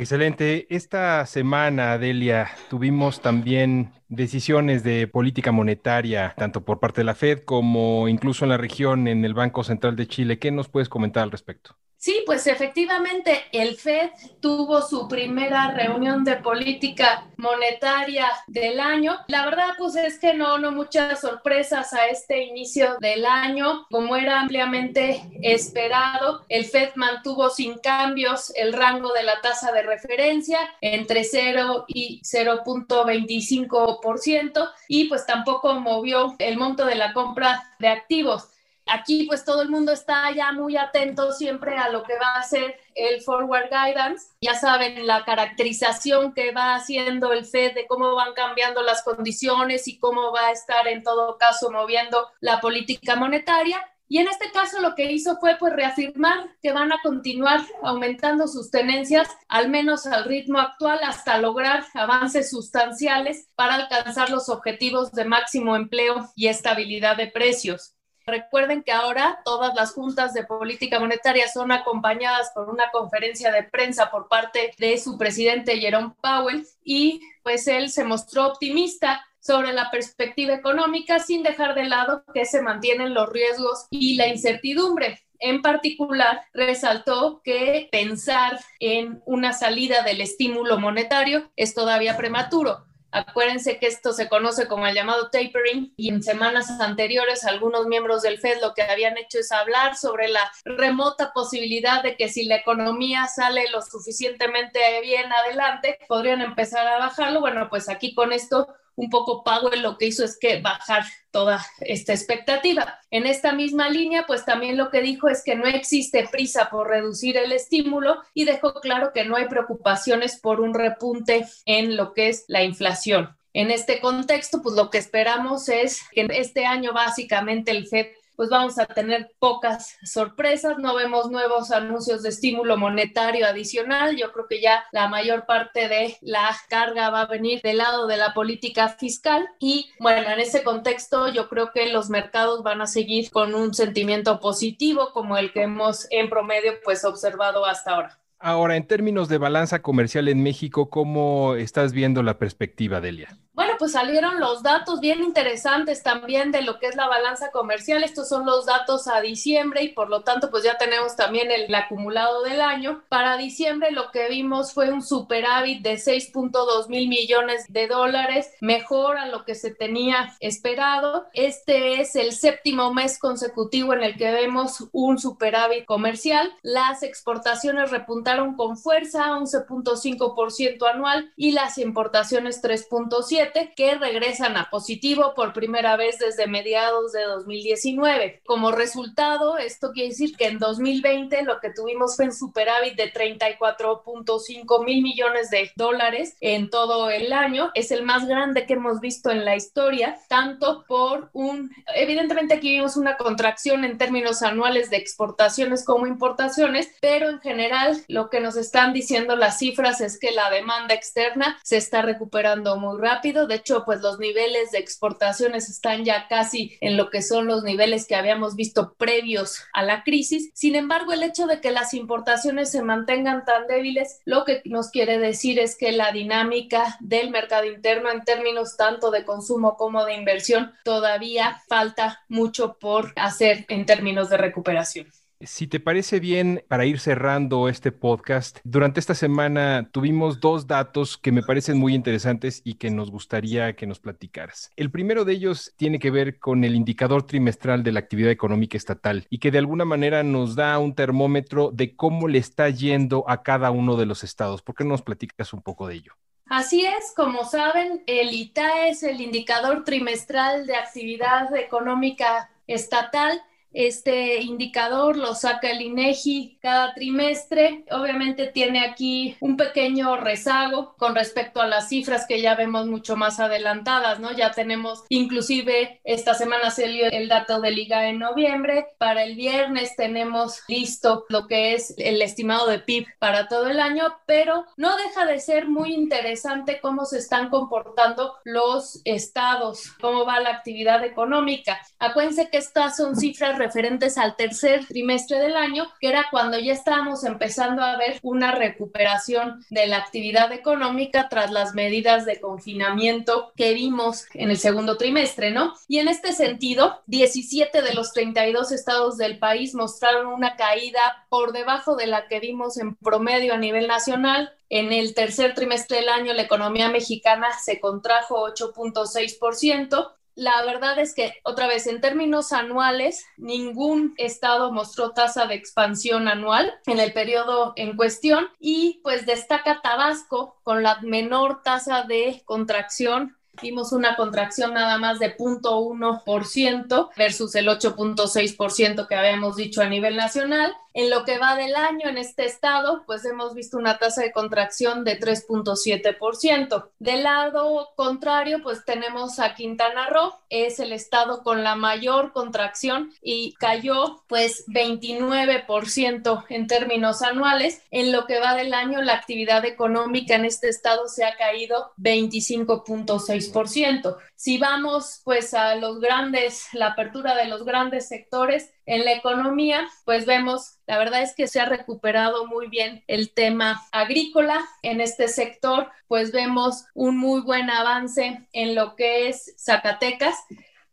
Excelente. 0.01 0.73
Esta 0.75 1.27
semana, 1.27 1.99
Delia, 1.99 2.49
tuvimos 2.71 3.21
también 3.21 3.93
decisiones 4.09 4.85
de 4.85 5.09
política 5.09 5.51
monetaria, 5.51 6.35
tanto 6.39 6.65
por 6.65 6.79
parte 6.79 7.01
de 7.01 7.05
la 7.05 7.17
Fed 7.17 7.41
como 7.45 8.07
incluso 8.07 8.45
en 8.45 8.51
la 8.51 8.59
región, 8.59 9.09
en 9.09 9.25
el 9.25 9.35
Banco 9.35 9.65
Central 9.65 9.97
de 9.97 10.07
Chile. 10.07 10.39
¿Qué 10.39 10.53
nos 10.53 10.69
puedes 10.69 10.89
comentar 10.89 11.25
al 11.25 11.33
respecto? 11.33 11.77
Sí, 12.01 12.23
pues 12.25 12.47
efectivamente 12.47 13.47
el 13.51 13.77
FED 13.77 14.11
tuvo 14.41 14.83
su 14.83 15.09
primera 15.09 15.73
reunión 15.73 16.23
de 16.23 16.37
política 16.37 17.27
monetaria 17.37 18.31
del 18.47 18.79
año. 18.79 19.17
La 19.27 19.45
verdad, 19.45 19.71
pues 19.77 19.97
es 19.97 20.21
que 20.21 20.33
no, 20.33 20.59
no 20.59 20.71
muchas 20.71 21.21
sorpresas 21.21 21.93
a 21.93 22.07
este 22.07 22.45
inicio 22.45 22.99
del 23.01 23.27
año, 23.27 23.85
como 23.91 24.15
era 24.15 24.41
ampliamente 24.41 25.29
esperado. 25.43 26.45
El 26.49 26.67
FED 26.67 26.91
mantuvo 26.95 27.51
sin 27.51 27.79
cambios 27.79 28.53
el 28.55 28.75
rango 28.75 29.13
de 29.13 29.25
la 29.25 29.41
tasa 29.41 29.73
de 29.73 29.83
referencia 29.83 30.61
entre 30.81 31.25
0 31.25 31.87
y 31.89 32.23
0.25% 32.23 34.71
y 34.87 35.09
pues 35.09 35.27
tampoco 35.27 35.75
movió 35.81 36.37
el 36.39 36.59
monto 36.59 36.87
de 36.87 36.95
la 36.95 37.13
compra 37.13 37.75
de 37.81 37.89
activos. 37.89 38.51
Aquí 38.89 39.25
pues 39.27 39.45
todo 39.45 39.63
el 39.63 39.69
mundo 39.69 39.93
está 39.93 40.31
ya 40.33 40.53
muy 40.53 40.77
atento 40.77 41.33
siempre 41.33 41.77
a 41.77 41.91
lo 41.91 42.03
que 42.03 42.15
va 42.15 42.35
a 42.37 42.43
ser 42.43 42.79
el 42.95 43.21
forward 43.21 43.69
guidance. 43.71 44.29
Ya 44.41 44.55
saben 44.55 45.07
la 45.07 45.25
caracterización 45.25 46.33
que 46.33 46.53
va 46.53 46.75
haciendo 46.75 47.33
el 47.33 47.45
Fed 47.45 47.75
de 47.75 47.87
cómo 47.87 48.15
van 48.15 48.33
cambiando 48.35 48.83
las 48.83 49.03
condiciones 49.03 49.89
y 49.89 49.99
cómo 49.99 50.33
va 50.33 50.49
a 50.49 50.53
estar 50.53 50.89
en 50.89 51.03
todo 51.03 51.37
caso 51.37 51.71
moviendo 51.71 52.29
la 52.41 52.61
política 52.61 53.17
monetaria. 53.17 53.79
Y 54.11 54.19
en 54.19 54.29
este 54.29 54.51
caso 54.53 54.81
lo 54.81 54.95
que 54.95 55.13
hizo 55.13 55.37
fue 55.37 55.57
pues 55.59 55.75
reafirmar 55.75 56.49
que 56.63 56.73
van 56.73 56.91
a 56.93 57.01
continuar 57.03 57.61
aumentando 57.83 58.49
sus 58.49 58.71
tenencias 58.71 59.29
al 59.49 59.69
menos 59.69 60.07
al 60.07 60.25
ritmo 60.25 60.59
actual 60.59 61.01
hasta 61.03 61.37
lograr 61.37 61.85
avances 61.93 62.51
sustanciales 62.51 63.51
para 63.55 63.75
alcanzar 63.75 64.31
los 64.31 64.49
objetivos 64.49 65.13
de 65.13 65.27
máximo 65.27 65.77
empleo 65.77 66.31
y 66.35 66.47
estabilidad 66.47 67.19
de 67.19 67.27
precios. 67.27 67.98
Recuerden 68.29 68.83
que 68.83 68.93
ahora 68.93 69.41
todas 69.43 69.75
las 69.75 69.95
juntas 69.95 70.35
de 70.35 70.45
política 70.45 71.01
monetaria 71.01 71.49
son 71.49 71.73
acompañadas 71.73 72.51
por 72.55 72.69
una 72.69 72.91
conferencia 72.91 73.51
de 73.51 73.63
prensa 73.63 74.11
por 74.11 74.29
parte 74.29 74.73
de 74.77 74.99
su 74.99 75.17
presidente 75.17 75.79
Jerome 75.79 76.13
Powell 76.21 76.67
y 76.85 77.23
pues 77.43 77.67
él 77.69 77.91
se 77.91 78.05
mostró 78.05 78.49
optimista 78.49 79.27
sobre 79.41 79.73
la 79.73 79.91
perspectiva 79.91 80.53
económica 80.53 81.21
sin 81.21 81.43
dejar 81.43 81.75
de 81.75 81.85
lado 81.85 82.23
que 82.35 82.45
se 82.45 82.61
mantienen 82.61 83.15
los 83.15 83.31
riesgos 83.31 83.87
y 83.89 84.17
la 84.17 84.29
incertidumbre. 84.29 85.23
En 85.39 85.63
particular, 85.63 86.43
resaltó 86.53 87.41
que 87.43 87.89
pensar 87.91 88.61
en 88.79 89.23
una 89.25 89.55
salida 89.55 90.03
del 90.03 90.21
estímulo 90.21 90.79
monetario 90.79 91.51
es 91.57 91.73
todavía 91.73 92.19
prematuro 92.19 92.88
Acuérdense 93.11 93.79
que 93.79 93.87
esto 93.87 94.13
se 94.13 94.29
conoce 94.29 94.69
como 94.69 94.87
el 94.87 94.95
llamado 94.95 95.31
tapering 95.31 95.95
y 95.97 96.11
en 96.11 96.23
semanas 96.23 96.71
anteriores 96.81 97.45
algunos 97.45 97.87
miembros 97.87 98.23
del 98.23 98.39
Fed 98.39 98.61
lo 98.61 98.75
que 98.75 98.83
habían 98.83 99.17
hecho 99.17 99.39
es 99.39 99.51
hablar 99.51 99.97
sobre 99.97 100.29
la 100.29 100.51
remota 100.65 101.33
posibilidad 101.33 102.03
de 102.03 102.17
que 102.17 102.29
si 102.29 102.45
la 102.45 102.57
economía 102.57 103.27
sale 103.27 103.71
lo 103.71 103.81
suficientemente 103.81 104.81
bien 105.03 105.33
adelante, 105.33 105.99
podrían 106.07 106.43
empezar 106.43 106.87
a 106.87 106.99
bajarlo. 106.99 107.41
Bueno, 107.41 107.69
pues 107.71 107.89
aquí 107.89 108.15
con 108.15 108.33
esto 108.33 108.69
un 108.99 109.11
poco 109.11 109.45
Powell 109.45 109.81
lo 109.81 109.97
que 109.97 110.07
hizo 110.07 110.25
es 110.25 110.37
que 110.37 110.61
bajar 110.61 111.05
toda 111.31 111.65
esta 111.81 112.13
expectativa. 112.13 112.99
En 113.13 113.27
esta 113.27 113.53
misma 113.53 113.89
línea, 113.89 114.25
pues 114.27 114.45
también 114.45 114.77
lo 114.77 114.91
que 114.91 115.01
dijo 115.01 115.29
es 115.29 115.45
que 115.45 115.55
no 115.55 115.67
existe 115.67 116.29
prisa 116.29 116.69
por 116.69 116.89
reducir 116.89 117.37
el 117.37 117.53
estímulo 117.53 118.21
y 118.35 118.45
dejó 118.45 118.75
claro 118.75 119.13
que 119.15 119.25
no 119.25 119.37
hay 119.37 119.47
preocupaciones 119.47 120.41
por 120.41 120.61
un 120.61 120.75
repunte 120.75 121.47
en 121.65 121.97
lo 121.97 122.13
que 122.13 122.29
es 122.29 122.45
la 122.49 122.65
inflación. 122.65 123.37
En 123.55 123.71
este 123.71 124.01
contexto, 124.01 124.63
pues 124.63 124.75
lo 124.75 124.91
que 124.91 124.99
esperamos 124.99 125.69
es 125.69 126.01
que 126.11 126.27
este 126.31 126.67
año 126.67 126.93
básicamente 126.93 127.71
el 127.71 127.87
FED 127.87 128.09
pues 128.39 128.51
vamos 128.51 128.79
a 128.79 128.87
tener 128.87 129.33
pocas 129.41 129.99
sorpresas, 130.05 130.79
no 130.79 130.95
vemos 130.95 131.29
nuevos 131.29 131.73
anuncios 131.73 132.23
de 132.23 132.29
estímulo 132.29 132.77
monetario 132.77 133.45
adicional, 133.45 134.17
yo 134.17 134.31
creo 134.31 134.47
que 134.47 134.61
ya 134.61 134.85
la 134.93 135.09
mayor 135.09 135.45
parte 135.45 135.89
de 135.89 136.17
la 136.21 136.57
carga 136.69 137.11
va 137.11 137.23
a 137.23 137.27
venir 137.27 137.61
del 137.63 137.79
lado 137.79 138.07
de 138.07 138.17
la 138.17 138.35
política 138.35 138.91
fiscal 138.91 139.49
y 139.59 139.91
bueno, 139.99 140.31
en 140.31 140.39
ese 140.39 140.63
contexto 140.63 141.27
yo 141.33 141.49
creo 141.49 141.73
que 141.73 141.93
los 141.93 142.11
mercados 142.11 142.63
van 142.63 142.81
a 142.81 142.87
seguir 142.87 143.29
con 143.33 143.57
un 143.57 143.75
sentimiento 143.75 144.39
positivo 144.39 145.11
como 145.13 145.37
el 145.37 145.53
que 145.53 145.63
hemos 145.63 146.07
en 146.13 146.31
promedio 146.31 146.75
pues 146.85 147.05
observado 147.05 147.67
hasta 147.67 147.91
ahora. 147.91 148.21
Ahora, 148.39 148.77
en 148.77 148.87
términos 148.87 149.29
de 149.29 149.39
balanza 149.39 149.83
comercial 149.83 150.29
en 150.29 150.45
México, 150.45 150.91
¿cómo 150.91 151.57
estás 151.57 151.93
viendo 151.93 152.23
la 152.23 152.39
perspectiva, 152.39 153.01
Delia? 153.01 153.37
Bueno, 153.59 153.73
pues 153.77 153.91
salieron 153.91 154.39
los 154.39 154.63
datos 154.63 155.01
bien 155.01 155.21
interesantes 155.21 156.05
también 156.05 156.53
de 156.53 156.63
lo 156.63 156.79
que 156.79 156.87
es 156.87 156.95
la 156.95 157.09
balanza 157.09 157.51
comercial. 157.51 158.05
Estos 158.05 158.29
son 158.29 158.47
los 158.47 158.67
datos 158.67 159.09
a 159.09 159.21
diciembre 159.21 159.83
y 159.83 159.89
por 159.89 160.09
lo 160.11 160.21
tanto 160.21 160.49
pues 160.49 160.63
ya 160.63 160.79
tenemos 160.79 161.17
también 161.17 161.51
el, 161.51 161.75
acumulado 161.75 162.45
del 162.45 162.61
año. 162.61 163.03
Para 163.09 163.37
diciembre 163.37 163.91
lo 163.91 164.13
que 164.13 164.29
vimos 164.29 164.73
fue 164.73 164.93
un 164.93 165.03
superávit 165.03 165.83
de 165.83 165.95
6.2 165.95 166.89
mil 166.89 167.09
millones 167.09 167.65
de 167.69 167.89
dólares, 167.89 168.49
mejor 168.61 169.19
a 169.19 169.27
lo 169.27 169.45
que 169.45 169.57
se 169.57 169.75
tenía 169.75 170.37
esperado. 170.39 171.27
Este 171.33 172.01
es 172.01 172.15
el 172.15 172.35
séptimo 172.35 172.95
mes 172.95 173.19
consecutivo 173.19 173.93
en 173.93 174.05
el 174.05 174.17
que 174.17 174.31
vemos 174.31 174.87
un 174.93 175.19
superávit 175.19 175.85
comercial. 175.85 176.49
Las 176.63 177.03
exportaciones 177.03 177.91
repuntaron 177.91 178.55
con 178.55 178.77
fuerza, 178.77 179.33
11.5% 179.33 180.89
anual 180.89 181.33
y 181.35 181.51
las 181.51 181.77
importaciones 181.79 182.63
3.7 182.63 183.48
que 183.77 183.95
regresan 183.95 184.57
a 184.57 184.71
positivo 184.71 185.35
por 185.35 185.53
primera 185.53 185.97
vez 185.97 186.19
desde 186.19 186.47
mediados 186.47 187.13
de 187.13 187.23
2019. 187.23 188.43
Como 188.47 188.71
resultado, 188.71 189.59
esto 189.59 189.93
quiere 189.93 190.11
decir 190.11 190.37
que 190.37 190.47
en 190.47 190.59
2020 190.59 191.43
lo 191.43 191.61
que 191.61 191.71
tuvimos 191.71 192.17
fue 192.17 192.27
un 192.27 192.33
superávit 192.33 192.95
de 192.97 193.13
34.5 193.13 194.85
mil 194.85 195.03
millones 195.03 195.51
de 195.51 195.71
dólares 195.77 196.37
en 196.41 196.71
todo 196.71 197.11
el 197.11 197.33
año. 197.33 197.71
Es 197.75 197.91
el 197.91 198.05
más 198.05 198.27
grande 198.27 198.67
que 198.67 198.75
hemos 198.75 199.01
visto 199.01 199.31
en 199.31 199.45
la 199.45 199.57
historia, 199.57 200.19
tanto 200.29 200.85
por 200.87 201.31
un, 201.33 201.71
evidentemente 201.95 202.55
aquí 202.55 202.71
vimos 202.71 202.97
una 202.97 203.17
contracción 203.17 203.85
en 203.85 203.99
términos 203.99 204.43
anuales 204.43 204.91
de 204.91 204.97
exportaciones 204.97 205.85
como 205.85 206.07
importaciones, 206.07 206.91
pero 207.01 207.29
en 207.29 207.41
general 207.41 208.03
lo 208.09 208.31
que 208.31 208.41
nos 208.41 208.57
están 208.57 208.93
diciendo 208.93 209.37
las 209.37 209.59
cifras 209.59 210.01
es 210.01 210.19
que 210.19 210.33
la 210.33 210.51
demanda 210.51 210.95
externa 210.95 211.59
se 211.63 211.77
está 211.77 212.03
recuperando 212.03 212.77
muy 212.77 213.01
rápido 213.01 213.38
de 213.47 213.57
hecho, 213.57 213.85
pues 213.85 214.01
los 214.01 214.19
niveles 214.19 214.71
de 214.73 214.79
exportaciones 214.79 215.69
están 215.69 216.05
ya 216.05 216.29
casi 216.29 216.77
en 216.81 216.97
lo 216.97 217.11
que 217.11 217.23
son 217.23 217.47
los 217.47 217.63
niveles 217.63 218.07
que 218.07 218.17
habíamos 218.17 218.57
visto 218.57 218.95
previos 218.95 219.63
a 219.73 219.83
la 219.83 220.03
crisis. 220.03 220.51
Sin 220.55 220.75
embargo, 220.75 221.13
el 221.13 221.23
hecho 221.23 221.47
de 221.47 221.61
que 221.61 221.71
las 221.71 221.95
importaciones 221.95 222.71
se 222.71 222.83
mantengan 222.83 223.45
tan 223.45 223.67
débiles, 223.67 224.21
lo 224.25 224.45
que 224.45 224.63
nos 224.65 224.91
quiere 224.91 225.19
decir 225.19 225.59
es 225.59 225.77
que 225.77 225.93
la 225.93 226.13
dinámica 226.13 226.97
del 227.01 227.31
mercado 227.31 227.65
interno 227.65 228.11
en 228.11 228.25
términos 228.25 228.77
tanto 228.77 229.11
de 229.11 229.25
consumo 229.25 229.77
como 229.77 230.05
de 230.05 230.15
inversión 230.15 230.73
todavía 230.85 231.63
falta 231.69 232.25
mucho 232.29 232.79
por 232.79 233.13
hacer 233.17 233.65
en 233.69 233.87
términos 233.87 234.31
de 234.31 234.37
recuperación. 234.37 235.07
Si 235.41 235.69
te 235.69 235.79
parece 235.79 236.19
bien, 236.19 236.65
para 236.67 236.85
ir 236.85 236.99
cerrando 236.99 237.69
este 237.69 237.93
podcast, 237.93 238.59
durante 238.65 238.99
esta 238.99 239.15
semana 239.15 239.89
tuvimos 239.93 240.41
dos 240.41 240.67
datos 240.67 241.17
que 241.17 241.31
me 241.31 241.45
parecen 241.45 241.79
muy 241.79 241.95
interesantes 241.95 242.61
y 242.65 242.75
que 242.75 242.91
nos 242.91 243.13
gustaría 243.13 243.77
que 243.77 243.87
nos 243.87 244.01
platicaras. 244.01 244.73
El 244.75 244.91
primero 244.91 245.25
de 245.25 245.35
ellos 245.35 245.75
tiene 245.77 246.01
que 246.01 246.11
ver 246.11 246.41
con 246.41 246.65
el 246.65 246.75
indicador 246.75 247.25
trimestral 247.25 247.85
de 247.85 247.93
la 247.93 248.01
actividad 248.01 248.33
económica 248.33 248.77
estatal 248.77 249.29
y 249.31 249.39
que 249.39 249.53
de 249.53 249.59
alguna 249.59 249.85
manera 249.85 250.25
nos 250.25 250.57
da 250.57 250.77
un 250.81 250.97
termómetro 250.97 251.71
de 251.73 251.95
cómo 251.95 252.27
le 252.27 252.39
está 252.39 252.69
yendo 252.71 253.25
a 253.29 253.45
cada 253.45 253.71
uno 253.71 253.95
de 253.95 254.07
los 254.07 254.25
estados. 254.25 254.63
¿Por 254.63 254.75
qué 254.75 254.83
no 254.83 254.91
nos 254.91 255.03
platicas 255.03 255.53
un 255.53 255.63
poco 255.63 255.87
de 255.87 255.95
ello? 255.95 256.15
Así 256.47 256.85
es, 256.85 257.13
como 257.15 257.45
saben, 257.45 258.03
el 258.09 258.35
ITA 258.35 258.89
es 258.89 259.05
el 259.05 259.21
indicador 259.21 259.85
trimestral 259.85 260.67
de 260.67 260.75
actividad 260.75 261.55
económica 261.55 262.51
estatal 262.67 263.41
este 263.73 264.41
indicador 264.43 265.17
lo 265.17 265.35
saca 265.35 265.71
el 265.71 265.83
INEGI 265.83 266.59
cada 266.61 266.95
trimestre. 266.95 267.85
Obviamente 267.91 268.47
tiene 268.47 268.81
aquí 268.81 269.37
un 269.41 269.57
pequeño 269.57 270.17
rezago 270.17 270.95
con 270.97 271.15
respecto 271.15 271.61
a 271.61 271.67
las 271.67 271.89
cifras 271.89 272.27
que 272.27 272.41
ya 272.41 272.55
vemos 272.55 272.87
mucho 272.87 273.17
más 273.17 273.41
adelantadas, 273.41 274.21
¿no? 274.21 274.33
Ya 274.33 274.53
tenemos 274.53 275.05
inclusive 275.09 276.01
esta 276.05 276.35
semana 276.35 276.71
se 276.71 276.89
dio 276.89 277.07
el 277.11 277.29
dato 277.29 277.61
de 277.61 277.71
Liga 277.71 278.09
en 278.09 278.19
noviembre. 278.19 278.87
Para 278.99 279.25
el 279.25 279.37
viernes 279.37 279.95
tenemos 279.97 280.63
listo 280.69 281.27
lo 281.29 281.47
que 281.47 281.75
es 281.75 281.95
el 281.99 282.23
estimado 282.23 282.67
de 282.69 282.79
PIB 282.79 283.07
para 283.19 283.49
todo 283.49 283.69
el 283.69 283.81
año, 283.81 284.17
pero 284.27 284.65
no 284.77 284.97
deja 284.97 285.27
de 285.27 285.41
ser 285.41 285.69
muy 285.69 285.93
interesante 285.93 286.81
cómo 286.81 287.05
se 287.05 287.19
están 287.19 287.51
comportando 287.51 288.35
los 288.45 289.01
estados, 289.05 289.93
cómo 290.01 290.25
va 290.25 290.41
la 290.41 290.51
actividad 290.51 291.05
económica. 291.05 291.79
Acuérdense 291.99 292.49
que 292.51 292.59
estas 292.59 292.97
son 292.97 293.17
cifras 293.17 293.58
referentes 293.59 294.17
al 294.17 294.37
tercer 294.37 294.87
trimestre 294.87 295.39
del 295.39 295.57
año, 295.57 295.87
que 296.01 296.09
era 296.09 296.27
cuando 296.31 296.59
ya 296.59 296.73
estábamos 296.73 297.25
empezando 297.25 297.83
a 297.83 297.97
ver 297.97 298.19
una 298.23 298.53
recuperación 298.53 299.65
de 299.71 299.87
la 299.87 299.99
actividad 299.99 300.53
económica 300.53 301.29
tras 301.29 301.51
las 301.51 301.75
medidas 301.75 302.25
de 302.25 302.41
confinamiento 302.41 303.53
que 303.57 303.75
vimos 303.75 304.27
en 304.35 304.51
el 304.51 304.59
segundo 304.59 304.97
trimestre, 304.97 305.51
¿no? 305.51 305.75
Y 305.89 305.99
en 305.99 306.09
este 306.09 306.33
sentido, 306.33 307.03
17 307.07 307.83
de 307.83 307.95
los 307.95 308.13
32 308.13 308.73
estados 308.73 309.17
del 309.17 309.39
país 309.39 309.75
mostraron 309.75 310.27
una 310.27 310.57
caída 310.57 311.27
por 311.29 311.53
debajo 311.53 311.97
de 311.97 312.07
la 312.07 312.29
que 312.29 312.41
vimos 312.41 312.79
en 312.79 312.95
promedio 312.97 313.55
a 313.55 313.59
nivel 313.59 313.87
nacional, 313.87 314.53
en 314.71 314.93
el 314.93 315.15
tercer 315.15 315.55
trimestre 315.55 315.99
del 315.99 316.11
año, 316.11 316.35
la 316.35 316.43
economía 316.43 316.91
mexicana 316.91 317.49
se 317.59 317.81
contrajo 317.81 318.47
8.6%, 318.49 320.13
la 320.39 320.65
verdad 320.65 321.01
es 321.01 321.15
que, 321.15 321.35
otra 321.43 321.67
vez, 321.67 321.89
en 321.89 322.01
términos 322.01 322.53
anuales, 322.53 323.27
ningún 323.37 324.15
estado 324.19 324.71
mostró 324.71 325.11
tasa 325.11 325.47
de 325.47 325.57
expansión 325.57 326.29
anual 326.29 326.73
en 326.87 327.01
el 327.01 327.13
periodo 327.13 327.73
en 327.75 327.97
cuestión 327.97 328.47
y 328.61 329.01
pues 329.03 329.27
destaca 329.27 329.81
Tabasco 329.83 330.57
con 330.63 330.85
la 330.85 331.01
menor 331.01 331.63
tasa 331.65 332.05
de 332.05 332.43
contracción 332.45 333.39
Vimos 333.61 333.93
una 333.93 334.17
contracción 334.17 334.75
nada 334.75 334.99
más 334.99 335.19
de 335.19 335.37
0.1% 335.37 337.09
versus 337.17 337.55
el 337.55 337.67
8.6% 337.67 339.09
que 339.09 339.15
habíamos 339.15 339.57
dicho 339.57 339.83
a 339.83 339.89
nivel 339.89 340.17
nacional. 340.17 340.73
En 340.95 341.11
lo 341.11 341.25
que 341.25 341.39
va 341.39 341.55
del 341.55 341.77
año 341.77 342.09
en 342.09 342.19
este 342.19 342.45
estado, 342.45 343.05
pues 343.07 343.25
hemos 343.25 343.55
visto 343.55 343.79
una 343.79 343.99
tasa 343.99 344.23
de 344.23 344.33
contracción 344.33 345.05
de 345.05 345.21
3.7%. 345.21 346.89
Del 346.99 347.23
lado 347.23 347.91
contrario, 347.95 348.63
pues 348.63 348.85
tenemos 348.85 349.39
a 349.39 349.55
Quintana 349.55 350.09
Roo, 350.09 350.35
es 350.51 350.81
el 350.81 350.93
estado 350.93 351.43
con 351.43 351.63
la 351.63 351.77
mayor 351.77 352.33
contracción 352.33 353.13
y 353.23 353.55
cayó 353.55 354.23
pues 354.27 354.67
29% 354.67 356.45
en 356.49 356.67
términos 356.67 357.23
anuales. 357.23 357.83
En 357.91 358.13
lo 358.13 358.27
que 358.27 358.41
va 358.41 358.55
del 358.55 358.75
año, 358.75 359.03
la 359.03 359.15
actividad 359.15 359.65
económica 359.65 360.35
en 360.35 360.45
este 360.45 360.69
estado 360.69 361.09
se 361.09 361.25
ha 361.25 361.37
caído 361.37 361.93
25.6%. 361.99 364.17
Si 364.35 364.59
vamos 364.59 365.21
pues 365.25 365.55
a 365.55 365.75
los 365.75 366.01
grandes, 366.01 366.67
la 366.73 366.89
apertura 366.89 367.35
de 367.35 367.47
los 367.47 367.65
grandes 367.65 368.09
sectores, 368.09 368.71
en 368.89 369.05
la 369.05 369.13
economía, 369.13 369.87
pues 370.07 370.25
vemos, 370.25 370.79
la 370.87 370.97
verdad 370.97 371.21
es 371.21 371.35
que 371.35 371.47
se 371.47 371.61
ha 371.61 371.67
recuperado 371.67 372.47
muy 372.47 372.69
bien 372.69 373.05
el 373.07 373.31
tema 373.31 373.83
agrícola. 373.93 374.65
En 374.83 375.03
este 375.03 375.29
sector, 375.29 375.91
pues 376.07 376.33
vemos 376.33 376.87
un 376.95 377.19
muy 377.19 377.43
buen 377.43 377.69
avance 377.69 378.49
en 378.53 378.75
lo 378.75 378.97
que 378.97 379.29
es 379.29 379.55
Zacatecas 379.59 380.37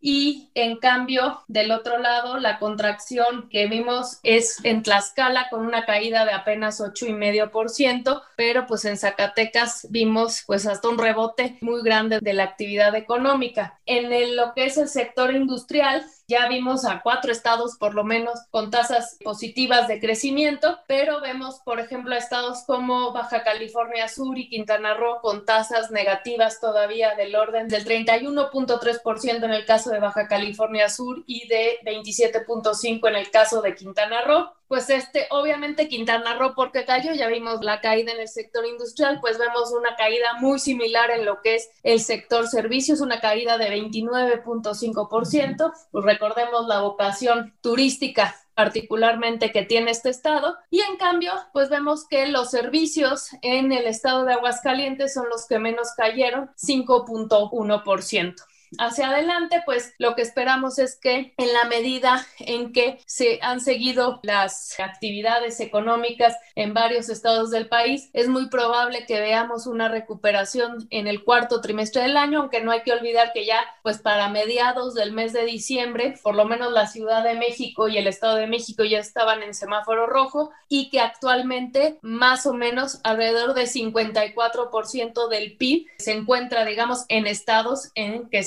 y 0.02 0.52
en 0.54 0.78
cambio 0.78 1.42
del 1.48 1.72
otro 1.72 1.98
lado 1.98 2.38
la 2.38 2.60
contracción 2.60 3.50
que 3.50 3.66
vimos 3.66 4.20
es 4.24 4.64
en 4.64 4.84
Tlaxcala 4.84 5.48
con 5.50 5.66
una 5.66 5.86
caída 5.86 6.26
de 6.26 6.32
apenas 6.34 6.80
ocho 6.82 7.08
y 7.08 7.14
medio 7.14 7.50
por 7.50 7.70
ciento, 7.70 8.22
pero 8.36 8.68
pues 8.68 8.86
en 8.86 8.98
Zacatecas 8.98 9.88
vimos 9.90 10.44
pues 10.46 10.68
hasta 10.68 10.90
un 10.90 11.00
rebote 11.00 11.58
muy 11.62 11.82
grande 11.82 12.20
de 12.22 12.34
la 12.34 12.44
actividad 12.44 12.94
económica. 12.94 13.80
En 13.88 14.36
lo 14.36 14.54
que 14.54 14.66
es 14.66 14.78
el 14.78 14.90
sector 14.90 15.34
industrial 15.34 16.06
ya 16.28 16.48
vimos 16.48 16.86
a 16.86 17.02
cuatro 17.02 17.32
estados 17.32 17.78
por 17.78 17.94
lo 17.94 18.04
menos 18.04 18.40
con 18.50 18.72
tasas 18.72 19.18
positivas 19.24 19.88
de 19.88 20.00
crecimiento, 20.00 20.80
pero 20.88 21.22
vemos, 21.22 21.60
por 21.64 21.80
ejemplo, 21.80 22.16
estados 22.16 22.64
como 22.66 23.12
Baja 23.14 23.44
California 23.44 24.08
Sur 24.08 24.38
y 24.38 24.50
Quintana 24.50 24.96
Roo 24.96 25.20
con 25.22 25.46
tasas 25.46 25.92
negativas 25.92 26.60
todavía 26.60 27.16
del 27.16 27.36
orden 27.36 27.68
del 27.68 27.86
31.3% 27.86 29.44
en 29.44 29.52
el 29.52 29.66
caso 29.66 29.92
de 29.92 30.00
Baja 30.00 30.28
California 30.28 30.90
Sur 30.90 31.24
y 31.28 31.48
de 31.48 31.80
27.5% 31.86 33.08
en 33.10 33.16
el 33.16 33.30
caso 33.30 33.62
de 33.62 33.76
Quintana 33.76 34.22
Roo 34.22 34.50
pues 34.68 34.90
este, 34.90 35.28
obviamente 35.30 35.88
Quintana 35.88 36.36
Roo 36.36 36.54
porque 36.56 36.86
cayó, 36.86 37.14
ya 37.14 37.28
vimos 37.28 37.64
la 37.64 37.82
caída 37.82 38.12
en 38.12 38.20
el 38.20 38.28
sector 38.28 38.66
industrial, 38.66 39.20
pues 39.22 39.38
vemos 39.38 39.72
una 39.72 39.96
caída 39.96 40.34
muy 40.40 40.60
similar 40.60 41.12
en 41.12 41.26
lo 41.26 41.42
que 41.42 41.56
es 41.56 41.70
el 41.84 42.00
sector 42.00 42.48
servicios, 42.48 43.02
una 43.02 43.20
caída 43.20 43.58
de 43.58 43.70
29.5%, 43.70 45.74
pues 45.92 46.06
recordemos 46.06 46.68
la 46.68 46.82
vocación 46.82 47.54
turística 47.62 48.36
particularmente 48.56 49.52
que 49.52 49.64
tiene 49.64 49.92
este 49.92 50.10
estado 50.10 50.56
y 50.72 50.80
en 50.80 50.96
cambio 50.98 51.34
pues 51.52 51.70
vemos 51.70 52.08
que 52.08 52.26
los 52.28 52.50
servicios 52.50 53.30
en 53.42 53.74
el 53.74 53.86
estado 53.86 54.24
de 54.24 54.34
Aguascalientes 54.34 55.14
son 55.14 55.28
los 55.30 55.46
que 55.46 55.60
menos 55.60 55.90
cayeron 55.96 56.50
5.1%. 56.56 58.36
hacia 58.80 59.10
adelante, 59.10 59.62
pues 59.66 59.94
lo 59.98 60.16
que 60.16 60.22
esperamos 60.22 60.80
es 60.80 61.00
que 61.00 61.34
en 61.38 61.54
la 61.54 61.66
medida 61.66 62.26
en 62.40 62.74
que 62.74 63.00
se 63.06 63.40
han 63.42 63.62
seguido 63.62 64.20
las 64.24 64.80
actividades 64.80 65.60
económicas 65.60 66.36
en 66.56 66.74
varios 66.74 67.10
estados 67.10 67.52
del 67.52 67.68
país, 67.68 68.10
es 68.14 68.28
muy 68.28 68.50
probable 68.50 69.06
que 69.06 69.20
veamos 69.20 69.68
una 69.68 69.90
recuperación 69.90 70.88
en 70.90 71.08
el 71.08 71.24
cuarto 71.24 71.62
trimestre 71.62 72.04
del 72.04 72.18
año, 72.18 72.40
aunque 72.40 72.62
no 72.62 72.72
hay 72.72 72.82
que 72.82 72.94
olvidar 72.94 73.32
que 73.34 73.46
ya 73.46 73.60
pues 73.84 74.00
para 74.00 74.30
mediados 74.30 74.94
del 74.94 75.12
mes 75.12 75.34
de 75.34 75.46
diciembre, 75.46 76.16
por 76.24 76.36
lo 76.36 76.46
menos 76.46 76.72
la 76.72 76.88
Ciudad 76.88 77.24
de 77.24 77.36
México 77.36 77.88
y 77.88 77.98
el 77.98 78.08
Estado 78.08 78.36
de 78.36 78.48
México 78.48 78.84
ya 78.84 79.00
estaban 79.00 79.44
en 79.44 79.54
semáforo 79.54 80.08
rojo 80.08 80.52
y 80.70 80.90
que 80.90 81.00
actualmente 81.00 82.00
más 82.02 82.46
o 82.46 82.54
menos 82.54 83.00
alrededor 83.04 83.54
de 83.54 83.64
54% 83.64 85.28
del 85.30 85.58
PIB 85.58 85.88
se 85.98 86.14
encuentra, 86.14 86.66
digamos, 86.66 87.06
en 87.08 87.28
estados 87.28 87.92
en 87.96 88.30
que 88.30 88.40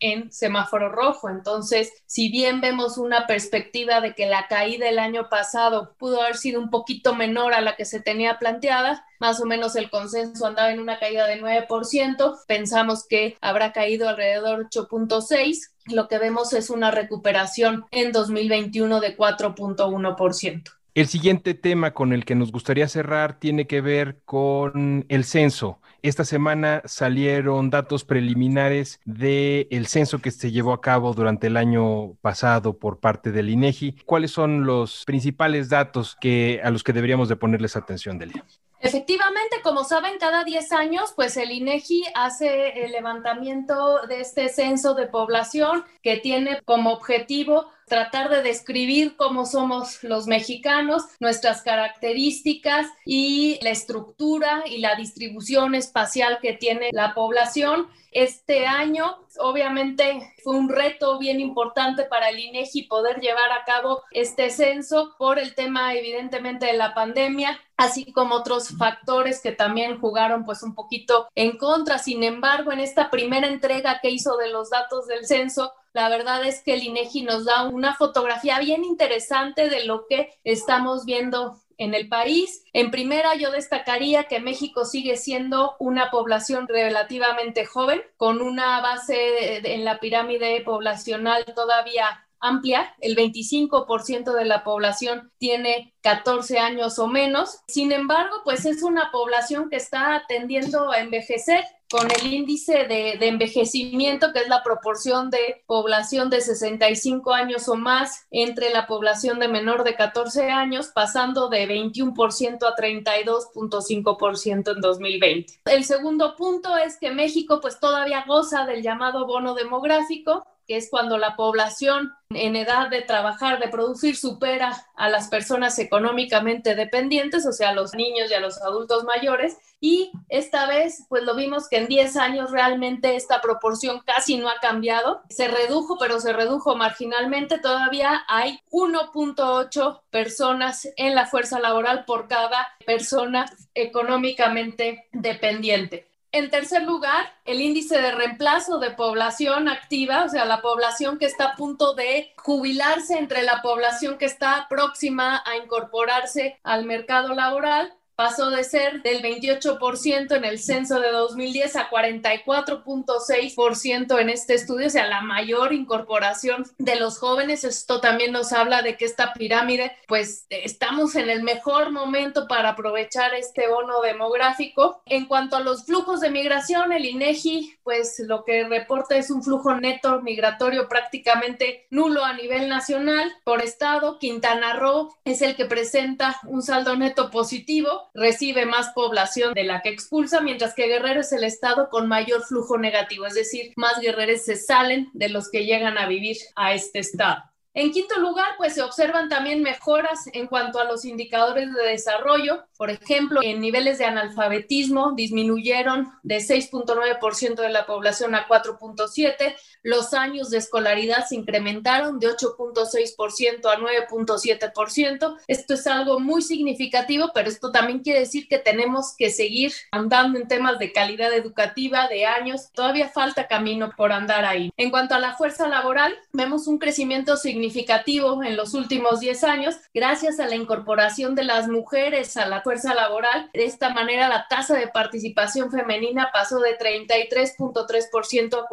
en 0.00 0.32
semáforo 0.32 0.88
rojo. 0.88 1.28
Entonces, 1.28 1.92
si 2.06 2.30
bien 2.30 2.60
vemos 2.60 2.98
una 2.98 3.26
perspectiva 3.26 4.00
de 4.00 4.14
que 4.14 4.26
la 4.26 4.46
caída 4.48 4.86
del 4.86 4.98
año 4.98 5.28
pasado 5.28 5.94
pudo 5.98 6.22
haber 6.22 6.36
sido 6.36 6.60
un 6.60 6.70
poquito 6.70 7.14
menor 7.14 7.54
a 7.54 7.60
la 7.60 7.76
que 7.76 7.84
se 7.84 8.00
tenía 8.00 8.38
planteada, 8.38 9.04
más 9.18 9.40
o 9.40 9.46
menos 9.46 9.76
el 9.76 9.90
consenso 9.90 10.46
andaba 10.46 10.70
en 10.70 10.80
una 10.80 10.98
caída 10.98 11.26
de 11.26 11.40
9%, 11.40 12.44
pensamos 12.46 13.06
que 13.08 13.36
habrá 13.40 13.72
caído 13.72 14.08
alrededor 14.08 14.68
8.6%, 14.68 15.70
lo 15.86 16.08
que 16.08 16.18
vemos 16.18 16.52
es 16.54 16.70
una 16.70 16.90
recuperación 16.90 17.84
en 17.90 18.12
2021 18.12 19.00
de 19.00 19.16
4.1%. 19.16 20.70
El 20.94 21.08
siguiente 21.08 21.54
tema 21.54 21.92
con 21.92 22.12
el 22.12 22.24
que 22.24 22.36
nos 22.36 22.52
gustaría 22.52 22.86
cerrar 22.86 23.40
tiene 23.40 23.66
que 23.66 23.80
ver 23.80 24.20
con 24.24 25.04
el 25.08 25.24
censo. 25.24 25.80
Esta 26.02 26.24
semana 26.24 26.82
salieron 26.84 27.68
datos 27.68 28.04
preliminares 28.04 29.00
del 29.04 29.66
el 29.72 29.88
censo 29.88 30.20
que 30.20 30.30
se 30.30 30.52
llevó 30.52 30.72
a 30.72 30.80
cabo 30.80 31.12
durante 31.12 31.48
el 31.48 31.56
año 31.56 32.14
pasado 32.20 32.78
por 32.78 33.00
parte 33.00 33.32
del 33.32 33.50
INEGI. 33.50 34.02
¿Cuáles 34.06 34.30
son 34.30 34.66
los 34.66 35.02
principales 35.04 35.68
datos 35.68 36.16
que, 36.20 36.60
a 36.62 36.70
los 36.70 36.84
que 36.84 36.92
deberíamos 36.92 37.28
de 37.28 37.34
ponerles 37.34 37.74
atención, 37.74 38.16
Delia? 38.16 38.44
Efectivamente, 38.78 39.56
como 39.64 39.82
saben, 39.82 40.18
cada 40.20 40.44
10 40.44 40.70
años, 40.72 41.12
pues 41.16 41.36
el 41.38 41.50
INEGI 41.50 42.04
hace 42.14 42.84
el 42.84 42.92
levantamiento 42.92 44.06
de 44.06 44.20
este 44.20 44.48
censo 44.48 44.94
de 44.94 45.08
población 45.08 45.84
que 46.02 46.18
tiene 46.18 46.60
como 46.64 46.92
objetivo 46.92 47.66
tratar 47.86 48.30
de 48.30 48.42
describir 48.42 49.16
cómo 49.16 49.46
somos 49.46 50.02
los 50.02 50.26
mexicanos, 50.26 51.02
nuestras 51.20 51.62
características 51.62 52.86
y 53.04 53.58
la 53.62 53.70
estructura 53.70 54.64
y 54.66 54.78
la 54.78 54.94
distribución 54.94 55.74
espacial 55.74 56.38
que 56.40 56.52
tiene 56.54 56.90
la 56.92 57.14
población. 57.14 57.88
Este 58.10 58.66
año, 58.66 59.26
obviamente, 59.40 60.32
fue 60.44 60.54
un 60.54 60.68
reto 60.68 61.18
bien 61.18 61.40
importante 61.40 62.04
para 62.04 62.28
el 62.28 62.38
INEGI 62.38 62.84
poder 62.84 63.18
llevar 63.20 63.50
a 63.50 63.64
cabo 63.64 64.02
este 64.12 64.50
censo 64.50 65.16
por 65.18 65.40
el 65.40 65.56
tema, 65.56 65.94
evidentemente, 65.94 66.66
de 66.66 66.74
la 66.74 66.94
pandemia, 66.94 67.58
así 67.76 68.12
como 68.12 68.36
otros 68.36 68.68
factores 68.78 69.40
que 69.42 69.50
también 69.50 69.98
jugaron 69.98 70.44
pues 70.44 70.62
un 70.62 70.76
poquito 70.76 71.28
en 71.34 71.58
contra. 71.58 71.98
Sin 71.98 72.22
embargo, 72.22 72.70
en 72.70 72.78
esta 72.78 73.10
primera 73.10 73.48
entrega 73.48 73.98
que 74.00 74.10
hizo 74.10 74.36
de 74.36 74.48
los 74.48 74.70
datos 74.70 75.08
del 75.08 75.26
censo, 75.26 75.72
la 75.94 76.08
verdad 76.08 76.44
es 76.44 76.60
que 76.62 76.74
el 76.74 76.82
INEGI 76.82 77.22
nos 77.22 77.44
da 77.44 77.64
una 77.64 77.94
fotografía 77.94 78.58
bien 78.58 78.84
interesante 78.84 79.70
de 79.70 79.84
lo 79.84 80.06
que 80.06 80.34
estamos 80.44 81.04
viendo 81.06 81.60
en 81.78 81.94
el 81.94 82.08
país. 82.08 82.64
En 82.72 82.90
primera, 82.90 83.34
yo 83.36 83.50
destacaría 83.50 84.24
que 84.24 84.40
México 84.40 84.84
sigue 84.84 85.16
siendo 85.16 85.76
una 85.78 86.10
población 86.10 86.68
relativamente 86.68 87.64
joven, 87.64 88.02
con 88.16 88.42
una 88.42 88.80
base 88.80 89.72
en 89.72 89.84
la 89.84 90.00
pirámide 90.00 90.60
poblacional 90.62 91.44
todavía 91.54 92.20
amplia, 92.40 92.94
el 93.00 93.16
25% 93.16 94.34
de 94.34 94.44
la 94.44 94.64
población 94.64 95.32
tiene 95.38 95.94
14 96.02 96.58
años 96.58 96.98
o 96.98 97.06
menos. 97.06 97.60
Sin 97.68 97.90
embargo, 97.90 98.42
pues 98.44 98.66
es 98.66 98.82
una 98.82 99.10
población 99.10 99.70
que 99.70 99.76
está 99.76 100.24
tendiendo 100.28 100.90
a 100.90 100.98
envejecer 100.98 101.64
con 101.94 102.08
el 102.10 102.34
índice 102.34 102.88
de, 102.88 103.12
envejecimiento, 103.20 104.32
que 104.32 104.40
es 104.40 104.48
la 104.48 104.64
proporción 104.64 105.30
de 105.30 105.62
población 105.64 106.28
de 106.28 106.40
65 106.40 107.32
años 107.32 107.68
o 107.68 107.76
más 107.76 108.26
entre 108.32 108.70
la 108.70 108.88
población 108.88 109.38
de 109.38 109.46
menor 109.46 109.84
de 109.84 109.94
14 109.94 110.50
años, 110.50 110.90
pasando 110.92 111.48
de 111.48 111.68
21% 111.68 112.64
a 112.64 112.74
32.5% 112.74 114.74
en 114.74 114.80
2020. 114.80 115.60
El 115.66 115.84
segundo 115.84 116.34
punto 116.34 116.76
es 116.76 116.98
que 116.98 117.12
México 117.12 117.60
pues 117.60 117.78
todavía 117.78 118.24
goza 118.26 118.66
del 118.66 118.82
llamado 118.82 119.28
bono 119.28 119.54
demográfico, 119.54 120.44
que 120.66 120.76
es 120.76 120.88
cuando 120.90 121.18
la 121.18 121.36
población 121.36 122.12
en 122.30 122.56
edad 122.56 122.88
de 122.88 123.02
trabajar, 123.02 123.60
de 123.60 123.68
producir, 123.68 124.16
supera 124.16 124.86
a 124.96 125.08
las 125.08 125.28
personas 125.28 125.78
económicamente 125.78 126.74
dependientes, 126.74 127.46
o 127.46 127.52
sea, 127.52 127.70
a 127.70 127.74
los 127.74 127.94
niños 127.94 128.30
y 128.30 128.34
a 128.34 128.40
los 128.40 128.60
adultos 128.62 129.04
mayores. 129.04 129.56
Y 129.80 130.10
esta 130.28 130.66
vez, 130.66 131.04
pues 131.08 131.24
lo 131.24 131.36
vimos 131.36 131.68
que 131.68 131.76
en 131.76 131.88
10 131.88 132.16
años 132.16 132.50
realmente 132.50 133.16
esta 133.16 133.40
proporción 133.40 134.00
casi 134.04 134.38
no 134.38 134.48
ha 134.48 134.58
cambiado. 134.60 135.22
Se 135.28 135.48
redujo, 135.48 135.98
pero 135.98 136.20
se 136.20 136.32
redujo 136.32 136.74
marginalmente. 136.74 137.58
Todavía 137.58 138.24
hay 138.28 138.60
1.8 138.70 140.00
personas 140.10 140.88
en 140.96 141.14
la 141.14 141.26
fuerza 141.26 141.60
laboral 141.60 142.04
por 142.06 142.28
cada 142.28 142.68
persona 142.86 143.46
económicamente 143.74 145.06
dependiente. 145.12 146.08
En 146.34 146.50
tercer 146.50 146.82
lugar, 146.82 147.32
el 147.44 147.60
índice 147.60 147.96
de 148.02 148.10
reemplazo 148.10 148.80
de 148.80 148.90
población 148.90 149.68
activa, 149.68 150.24
o 150.24 150.28
sea, 150.28 150.44
la 150.44 150.60
población 150.62 151.16
que 151.16 151.26
está 151.26 151.50
a 151.50 151.54
punto 151.54 151.94
de 151.94 152.34
jubilarse 152.38 153.16
entre 153.16 153.44
la 153.44 153.62
población 153.62 154.18
que 154.18 154.24
está 154.24 154.66
próxima 154.68 155.44
a 155.46 155.54
incorporarse 155.58 156.58
al 156.64 156.86
mercado 156.86 157.34
laboral, 157.34 157.94
pasó 158.16 158.50
de 158.50 158.64
ser 158.64 159.02
del 159.02 159.22
28% 159.22 160.36
en 160.36 160.44
el 160.44 160.58
censo 160.58 161.00
de 161.00 161.10
2010 161.10 161.76
a 161.76 161.88
44.6% 161.90 164.20
en 164.20 164.28
este 164.28 164.54
estudio, 164.54 164.86
o 164.86 164.90
sea, 164.90 165.06
la 165.06 165.20
mayor 165.20 165.72
incorporación 165.72 166.64
de 166.78 166.96
los 166.96 167.18
jóvenes. 167.18 167.64
Esto 167.64 168.00
también 168.00 168.32
nos 168.32 168.52
habla 168.52 168.82
de 168.82 168.96
que 168.96 169.04
esta 169.04 169.32
pirámide, 169.32 169.92
pues 170.06 170.46
estamos 170.48 171.16
en 171.16 171.30
el 171.30 171.42
mejor 171.42 171.90
momento 171.90 172.46
para 172.48 172.70
aprovechar 172.70 173.34
este 173.34 173.68
bono 173.68 174.00
demográfico. 174.00 175.02
En 175.06 175.26
cuanto 175.26 175.56
a 175.56 175.60
los 175.60 175.84
flujos 175.84 176.20
de 176.20 176.30
migración, 176.30 176.92
el 176.92 177.04
INEGI, 177.04 177.78
pues 177.82 178.20
lo 178.20 178.44
que 178.44 178.64
reporta 178.64 179.16
es 179.16 179.30
un 179.30 179.42
flujo 179.42 179.74
neto 179.74 180.22
migratorio 180.22 180.88
prácticamente 180.88 181.86
nulo 181.90 182.24
a 182.24 182.34
nivel 182.34 182.68
nacional 182.68 183.32
por 183.44 183.62
estado. 183.62 184.18
Quintana 184.18 184.74
Roo 184.74 185.14
es 185.24 185.42
el 185.42 185.56
que 185.56 185.64
presenta 185.64 186.38
un 186.46 186.62
saldo 186.62 186.96
neto 186.96 187.30
positivo 187.30 188.03
recibe 188.12 188.66
más 188.66 188.90
población 188.90 189.54
de 189.54 189.64
la 189.64 189.82
que 189.82 189.88
expulsa, 189.88 190.40
mientras 190.40 190.74
que 190.74 190.86
Guerrero 190.86 191.20
es 191.20 191.32
el 191.32 191.44
estado 191.44 191.88
con 191.88 192.08
mayor 192.08 192.42
flujo 192.42 192.78
negativo, 192.78 193.26
es 193.26 193.34
decir, 193.34 193.72
más 193.76 194.00
guerreros 194.00 194.42
se 194.42 194.56
salen 194.56 195.10
de 195.12 195.28
los 195.28 195.50
que 195.50 195.64
llegan 195.64 195.98
a 195.98 196.06
vivir 196.06 196.36
a 196.56 196.74
este 196.74 196.98
estado. 196.98 197.42
En 197.76 197.90
quinto 197.90 198.20
lugar, 198.20 198.50
pues 198.56 198.74
se 198.74 198.82
observan 198.82 199.28
también 199.28 199.60
mejoras 199.60 200.28
en 200.32 200.46
cuanto 200.46 200.78
a 200.78 200.84
los 200.84 201.04
indicadores 201.04 201.74
de 201.74 201.82
desarrollo. 201.82 202.64
Por 202.76 202.88
ejemplo, 202.88 203.40
en 203.42 203.60
niveles 203.60 203.98
de 203.98 204.04
analfabetismo 204.04 205.12
disminuyeron 205.16 206.12
de 206.22 206.36
6.9% 206.36 207.56
de 207.56 207.70
la 207.70 207.84
población 207.84 208.36
a 208.36 208.46
4.7%. 208.46 209.56
Los 209.84 210.14
años 210.14 210.48
de 210.48 210.56
escolaridad 210.56 211.26
se 211.26 211.36
incrementaron 211.36 212.18
de 212.18 212.28
8.6% 212.28 213.66
a 213.66 213.76
9.7%. 213.76 215.36
Esto 215.46 215.74
es 215.74 215.86
algo 215.86 216.18
muy 216.18 216.40
significativo, 216.40 217.32
pero 217.34 217.50
esto 217.50 217.70
también 217.70 217.98
quiere 217.98 218.20
decir 218.20 218.48
que 218.48 218.58
tenemos 218.58 219.14
que 219.14 219.28
seguir 219.28 219.74
andando 219.90 220.38
en 220.38 220.48
temas 220.48 220.78
de 220.78 220.90
calidad 220.90 221.34
educativa, 221.34 222.08
de 222.08 222.24
años. 222.24 222.70
Todavía 222.72 223.10
falta 223.10 223.46
camino 223.46 223.90
por 223.94 224.10
andar 224.10 224.46
ahí. 224.46 224.72
En 224.78 224.90
cuanto 224.90 225.16
a 225.16 225.18
la 225.18 225.34
fuerza 225.36 225.68
laboral, 225.68 226.16
vemos 226.32 226.66
un 226.66 226.78
crecimiento 226.78 227.36
significativo 227.36 228.42
en 228.42 228.56
los 228.56 228.72
últimos 228.72 229.20
10 229.20 229.44
años 229.44 229.76
gracias 229.92 230.40
a 230.40 230.46
la 230.46 230.56
incorporación 230.56 231.34
de 231.34 231.44
las 231.44 231.68
mujeres 231.68 232.38
a 232.38 232.46
la 232.46 232.62
fuerza 232.62 232.94
laboral. 232.94 233.50
De 233.52 233.66
esta 233.66 233.90
manera, 233.90 234.30
la 234.30 234.46
tasa 234.48 234.78
de 234.78 234.88
participación 234.88 235.70
femenina 235.70 236.30
pasó 236.32 236.58
de 236.60 236.78
33.3% 236.78 238.58
a 238.58 238.66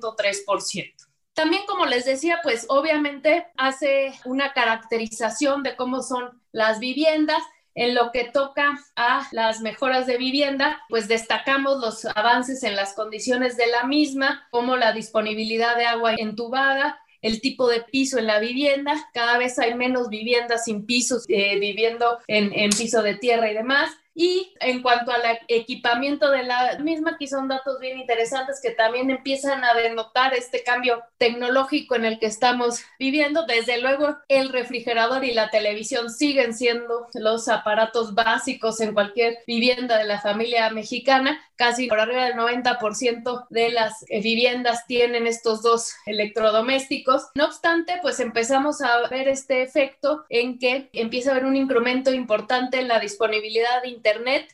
49.3%. 0.00 0.94
También, 1.36 1.64
como 1.66 1.84
les 1.84 2.06
decía, 2.06 2.40
pues 2.42 2.64
obviamente 2.70 3.46
hace 3.58 4.14
una 4.24 4.54
caracterización 4.54 5.62
de 5.62 5.76
cómo 5.76 6.02
son 6.02 6.40
las 6.50 6.80
viviendas. 6.80 7.42
En 7.74 7.94
lo 7.94 8.10
que 8.10 8.24
toca 8.24 8.78
a 8.96 9.28
las 9.32 9.60
mejoras 9.60 10.06
de 10.06 10.16
vivienda, 10.16 10.82
pues 10.88 11.08
destacamos 11.08 11.78
los 11.78 12.06
avances 12.06 12.62
en 12.62 12.74
las 12.74 12.94
condiciones 12.94 13.58
de 13.58 13.66
la 13.66 13.84
misma, 13.84 14.48
como 14.50 14.78
la 14.78 14.92
disponibilidad 14.92 15.76
de 15.76 15.84
agua 15.84 16.14
entubada, 16.16 16.98
el 17.20 17.42
tipo 17.42 17.68
de 17.68 17.82
piso 17.82 18.18
en 18.18 18.28
la 18.28 18.38
vivienda. 18.38 18.94
Cada 19.12 19.36
vez 19.36 19.58
hay 19.58 19.74
menos 19.74 20.08
viviendas 20.08 20.64
sin 20.64 20.86
pisos, 20.86 21.26
eh, 21.28 21.58
viviendo 21.60 22.18
en, 22.28 22.50
en 22.54 22.70
piso 22.70 23.02
de 23.02 23.16
tierra 23.16 23.50
y 23.50 23.54
demás 23.54 23.90
Y 24.18 24.54
en 24.60 24.80
cuanto 24.80 25.12
al 25.12 25.20
equipamiento 25.46 26.30
de 26.30 26.42
la 26.42 26.78
misma, 26.78 27.10
aquí 27.12 27.28
son 27.28 27.48
datos 27.48 27.78
bien 27.80 27.98
interesantes 27.98 28.60
que 28.62 28.70
también 28.70 29.10
empiezan 29.10 29.62
a 29.62 29.74
denotar 29.74 30.32
este 30.32 30.62
cambio 30.62 31.02
tecnológico 31.18 31.96
en 31.96 32.06
el 32.06 32.18
que 32.18 32.24
estamos 32.24 32.80
viviendo. 32.98 33.44
Desde 33.44 33.78
luego, 33.78 34.16
el 34.28 34.48
refrigerador 34.48 35.22
y 35.22 35.34
la 35.34 35.50
televisión 35.50 36.08
siguen 36.08 36.54
siendo 36.54 37.08
los 37.12 37.48
aparatos 37.48 38.14
básicos 38.14 38.80
en 38.80 38.94
cualquier 38.94 39.36
vivienda 39.46 39.98
de 39.98 40.04
la 40.04 40.18
familia 40.18 40.70
mexicana. 40.70 41.38
Casi 41.56 41.86
por 41.86 42.00
arriba 42.00 42.24
del 42.24 42.34
90% 42.34 43.46
de 43.50 43.70
las 43.70 44.04
eh, 44.08 44.22
viviendas 44.22 44.86
tienen 44.86 45.26
estos 45.26 45.62
dos 45.62 45.94
electrodomésticos. 46.06 47.28
No 47.34 47.44
obstante, 47.44 47.98
pues 48.00 48.18
empezamos 48.20 48.80
a 48.80 49.08
ver 49.08 49.28
este 49.28 49.62
efecto 49.62 50.24
en 50.30 50.58
que 50.58 50.88
empieza 50.94 51.30
a 51.30 51.32
haber 51.32 51.44
un 51.44 51.56
incremento 51.56 52.14
importante 52.14 52.78
en 52.78 52.88
la 52.88 52.98
disponibilidad 52.98 53.82
de 53.82 53.88
Internet, 53.88 54.05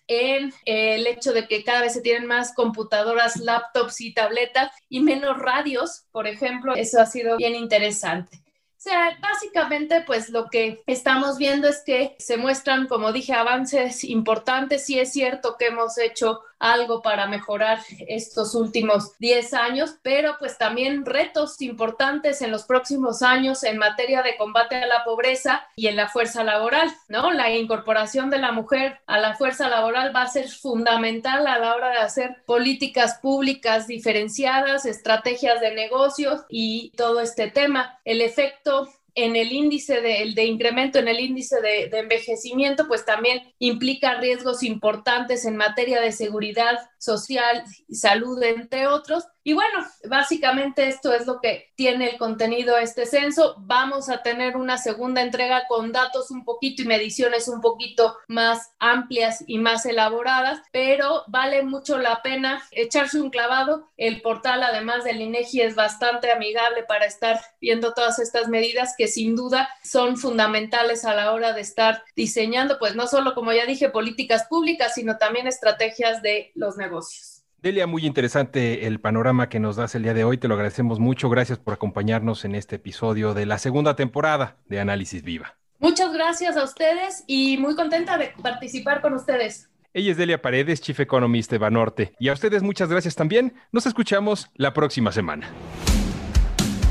en 0.07 0.53
eh, 0.65 0.95
el 0.95 1.07
hecho 1.07 1.33
de 1.33 1.47
que 1.47 1.65
cada 1.65 1.83
vez 1.83 1.93
se 1.93 2.01
tienen 2.01 2.27
más 2.27 2.55
computadoras, 2.55 3.37
laptops 3.37 4.01
y 4.01 4.15
tabletas 4.15 4.73
y 4.89 5.01
menos 5.01 5.39
radios, 5.39 6.05
por 6.11 6.27
ejemplo. 6.27 6.75
Eso 6.75 7.01
ha 7.01 7.07
sido 7.07 7.37
bien 7.37 7.55
interesante. 7.55 8.43
O 8.83 8.85
sea, 8.85 9.17
básicamente, 9.21 10.03
pues 10.05 10.31
lo 10.31 10.49
que 10.51 10.83
estamos 10.89 11.39
viendo 11.39 11.69
es 11.69 11.85
que 11.87 12.17
se 12.19 12.37
muestran, 12.37 12.89
como 12.89 13.13
dije, 13.13 13.33
avances 13.33 14.03
importantes. 14.03 14.87
Sí 14.87 14.99
es 14.99 15.13
cierto 15.13 15.57
que 15.57 15.67
hemos 15.67 15.99
hecho 15.99 16.41
algo 16.63 17.03
para 17.03 17.27
mejorar 17.27 17.81
estos 18.07 18.55
últimos 18.55 19.19
10 19.19 19.53
años, 19.53 19.97
pero 20.03 20.37
pues 20.39 20.57
también 20.57 21.05
retos 21.05 21.61
importantes 21.61 22.41
en 22.41 22.53
los 22.53 22.63
próximos 22.63 23.23
años 23.23 23.65
en 23.65 23.79
materia 23.79 24.23
de 24.23 24.37
combate 24.37 24.77
a 24.77 24.87
la 24.87 25.03
pobreza 25.05 25.67
y 25.75 25.89
en 25.89 25.97
la 25.97 26.09
fuerza 26.09 26.45
laboral, 26.45 26.89
¿no? 27.09 27.33
La 27.33 27.51
incorporación 27.51 28.31
de 28.31 28.39
la 28.39 28.53
mujer 28.53 29.01
a 29.07 29.19
la 29.19 29.35
fuerza 29.35 29.69
laboral 29.69 30.15
va 30.15 30.23
a 30.23 30.29
ser 30.29 30.49
fundamental 30.49 31.49
a 31.49 31.59
la 31.59 31.75
hora 31.75 31.91
de 31.91 31.99
hacer 31.99 32.45
políticas 32.47 33.19
públicas 33.21 33.89
diferenciadas, 33.89 34.87
estrategias 34.87 35.61
de 35.61 35.75
negocios 35.75 36.43
y 36.49 36.93
todo 36.97 37.21
este 37.21 37.51
tema. 37.51 37.99
El 38.05 38.21
efecto 38.21 38.89
en 39.15 39.37
el 39.37 39.53
índice 39.53 40.01
de, 40.01 40.33
de 40.35 40.45
incremento 40.45 40.99
en 40.99 41.09
el 41.09 41.21
índice 41.21 41.61
de, 41.61 41.89
de, 41.89 41.99
envejecimiento, 41.99 42.89
pues 42.89 43.05
también 43.05 43.43
implica 43.59 44.21
riesgos 44.21 44.63
importantes 44.63 45.45
en 45.45 45.57
materia 45.57 46.01
de 46.01 46.13
seguridad 46.13 46.79
social 46.99 47.65
salud, 47.91 48.43
entre 48.43 48.87
otros. 48.87 49.25
Y 49.45 49.55
bueno, 49.55 49.85
básicamente 50.09 50.87
esto 50.87 51.13
es 51.13 51.27
lo 51.27 51.41
que 51.41 51.73
tiene 51.75 52.11
el 52.11 52.19
contenido 52.19 52.77
este 52.79 53.07
censo. 53.07 53.57
Vamos 53.59 54.09
a 54.09 54.23
tener 54.23 54.57
una 54.57 54.79
segunda 54.79 55.21
entrega 55.21 55.67
con 55.69 55.91
datos 55.91 56.31
un 56.31 56.45
poquito 56.45 56.83
y 56.83 56.87
mediciones 56.87 57.49
un 57.49 57.61
poquito 57.61 58.17
más 58.29 58.73
amplias 58.79 59.43
y 59.49 59.59
más 59.59 59.85
elaboradas, 59.85 60.63
pero 60.71 61.25
vale 61.27 61.63
mucho 61.65 61.99
la 61.99 62.23
pena 62.23 62.63
echarse 62.71 63.21
un 63.21 63.31
clavado. 63.31 63.91
El 63.97 64.23
portal, 64.23 64.63
además 64.63 65.03
del 65.03 65.21
INEGI, 65.21 65.63
es 65.63 65.75
bastante 65.75 66.31
amigable 66.31 66.85
para 66.85 67.07
estar 67.07 67.41
viendo 67.61 67.95
todas 67.95 68.21
estas 68.21 68.49
medidas 68.49 68.95
que 68.97 69.09
sin 69.09 69.35
duda 69.35 69.69
son 69.83 70.17
fundamentales 70.17 71.05
a 71.05 71.15
la 71.15 71.33
hora 71.33 71.53
de 71.53 71.63
estar 71.63 72.05
diseñando, 72.15 72.79
pues 72.79 72.95
no 72.95 73.09
solo, 73.09 73.35
como 73.35 73.53
ya 73.53 73.67
dije, 73.67 73.89
políticas 73.89 74.47
públicas, 74.49 74.95
sino 74.95 75.19
también 75.19 75.49
estrategias 75.49 76.23
de 76.23 76.53
los 76.55 76.77
negocios. 76.77 77.32
Delia, 77.63 77.87
muy 77.87 78.05
interesante 78.05 78.89
el 78.89 78.99
panorama 78.99 79.49
que 79.49 79.61
nos 79.61 79.77
das 79.77 79.95
el 79.95 80.03
día 80.03 80.15
de 80.15 80.25
hoy. 80.25 80.37
Te 80.37 80.49
lo 80.49 80.55
agradecemos 80.55 80.99
mucho. 80.99 81.31
Gracias 81.31 81.59
por 81.59 81.75
acompañarnos 81.75 82.45
en 82.45 82.57
este 82.57 82.75
episodio 82.75 83.35
de 83.35 83.47
la 83.47 83.57
segunda 83.59 83.95
temporada 83.95 84.57
de 84.67 84.81
Análisis 84.81 85.23
Viva. 85.23 85.55
Muchas 85.79 86.13
gracias 86.13 86.57
a 86.57 86.65
ustedes 86.65 87.23
y 87.29 87.59
muy 87.59 87.77
contenta 87.77 88.19
de 88.19 88.33
participar 88.43 89.01
con 89.01 89.15
ustedes. 89.15 89.71
Ella 89.95 90.11
es 90.11 90.17
Delia 90.17 90.43
Paredes, 90.43 90.81
Chief 90.81 90.99
Economist 90.99 91.53
de 91.53 91.59
Banorte. 91.59 92.15
Y 92.19 92.31
a 92.31 92.33
ustedes 92.33 92.65
muchas 92.65 92.89
gracias 92.89 93.15
también. 93.15 93.55
Nos 93.71 93.87
escuchamos 93.87 94.51
la 94.55 94.73
próxima 94.73 95.13
semana. 95.13 95.49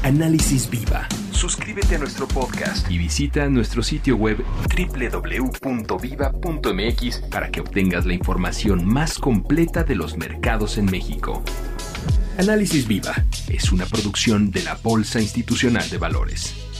Análisis 0.03 0.69
Viva 0.69 1.05
suscríbete 1.31 1.95
a 1.95 1.99
nuestro 1.99 2.27
podcast 2.27 2.89
y 2.89 2.97
visita 2.97 3.47
nuestro 3.49 3.83
sitio 3.83 4.15
web 4.15 4.43
www.viva.mx 4.75 6.01
para 7.31 7.49
que 7.49 7.61
obtengas 7.61 8.05
la 8.05 8.13
información 8.13 8.85
más 8.85 9.17
completa 9.17 9.83
de 9.83 9.95
los 9.95 10.17
mercados 10.17 10.77
en 10.77 10.85
México. 10.85 11.43
Análisis 12.37 12.87
Viva 12.87 13.13
es 13.49 13.71
una 13.71 13.85
producción 13.85 14.51
de 14.51 14.63
la 14.63 14.75
Bolsa 14.75 15.19
Institucional 15.21 15.89
de 15.89 15.97
Valores. 15.97 16.70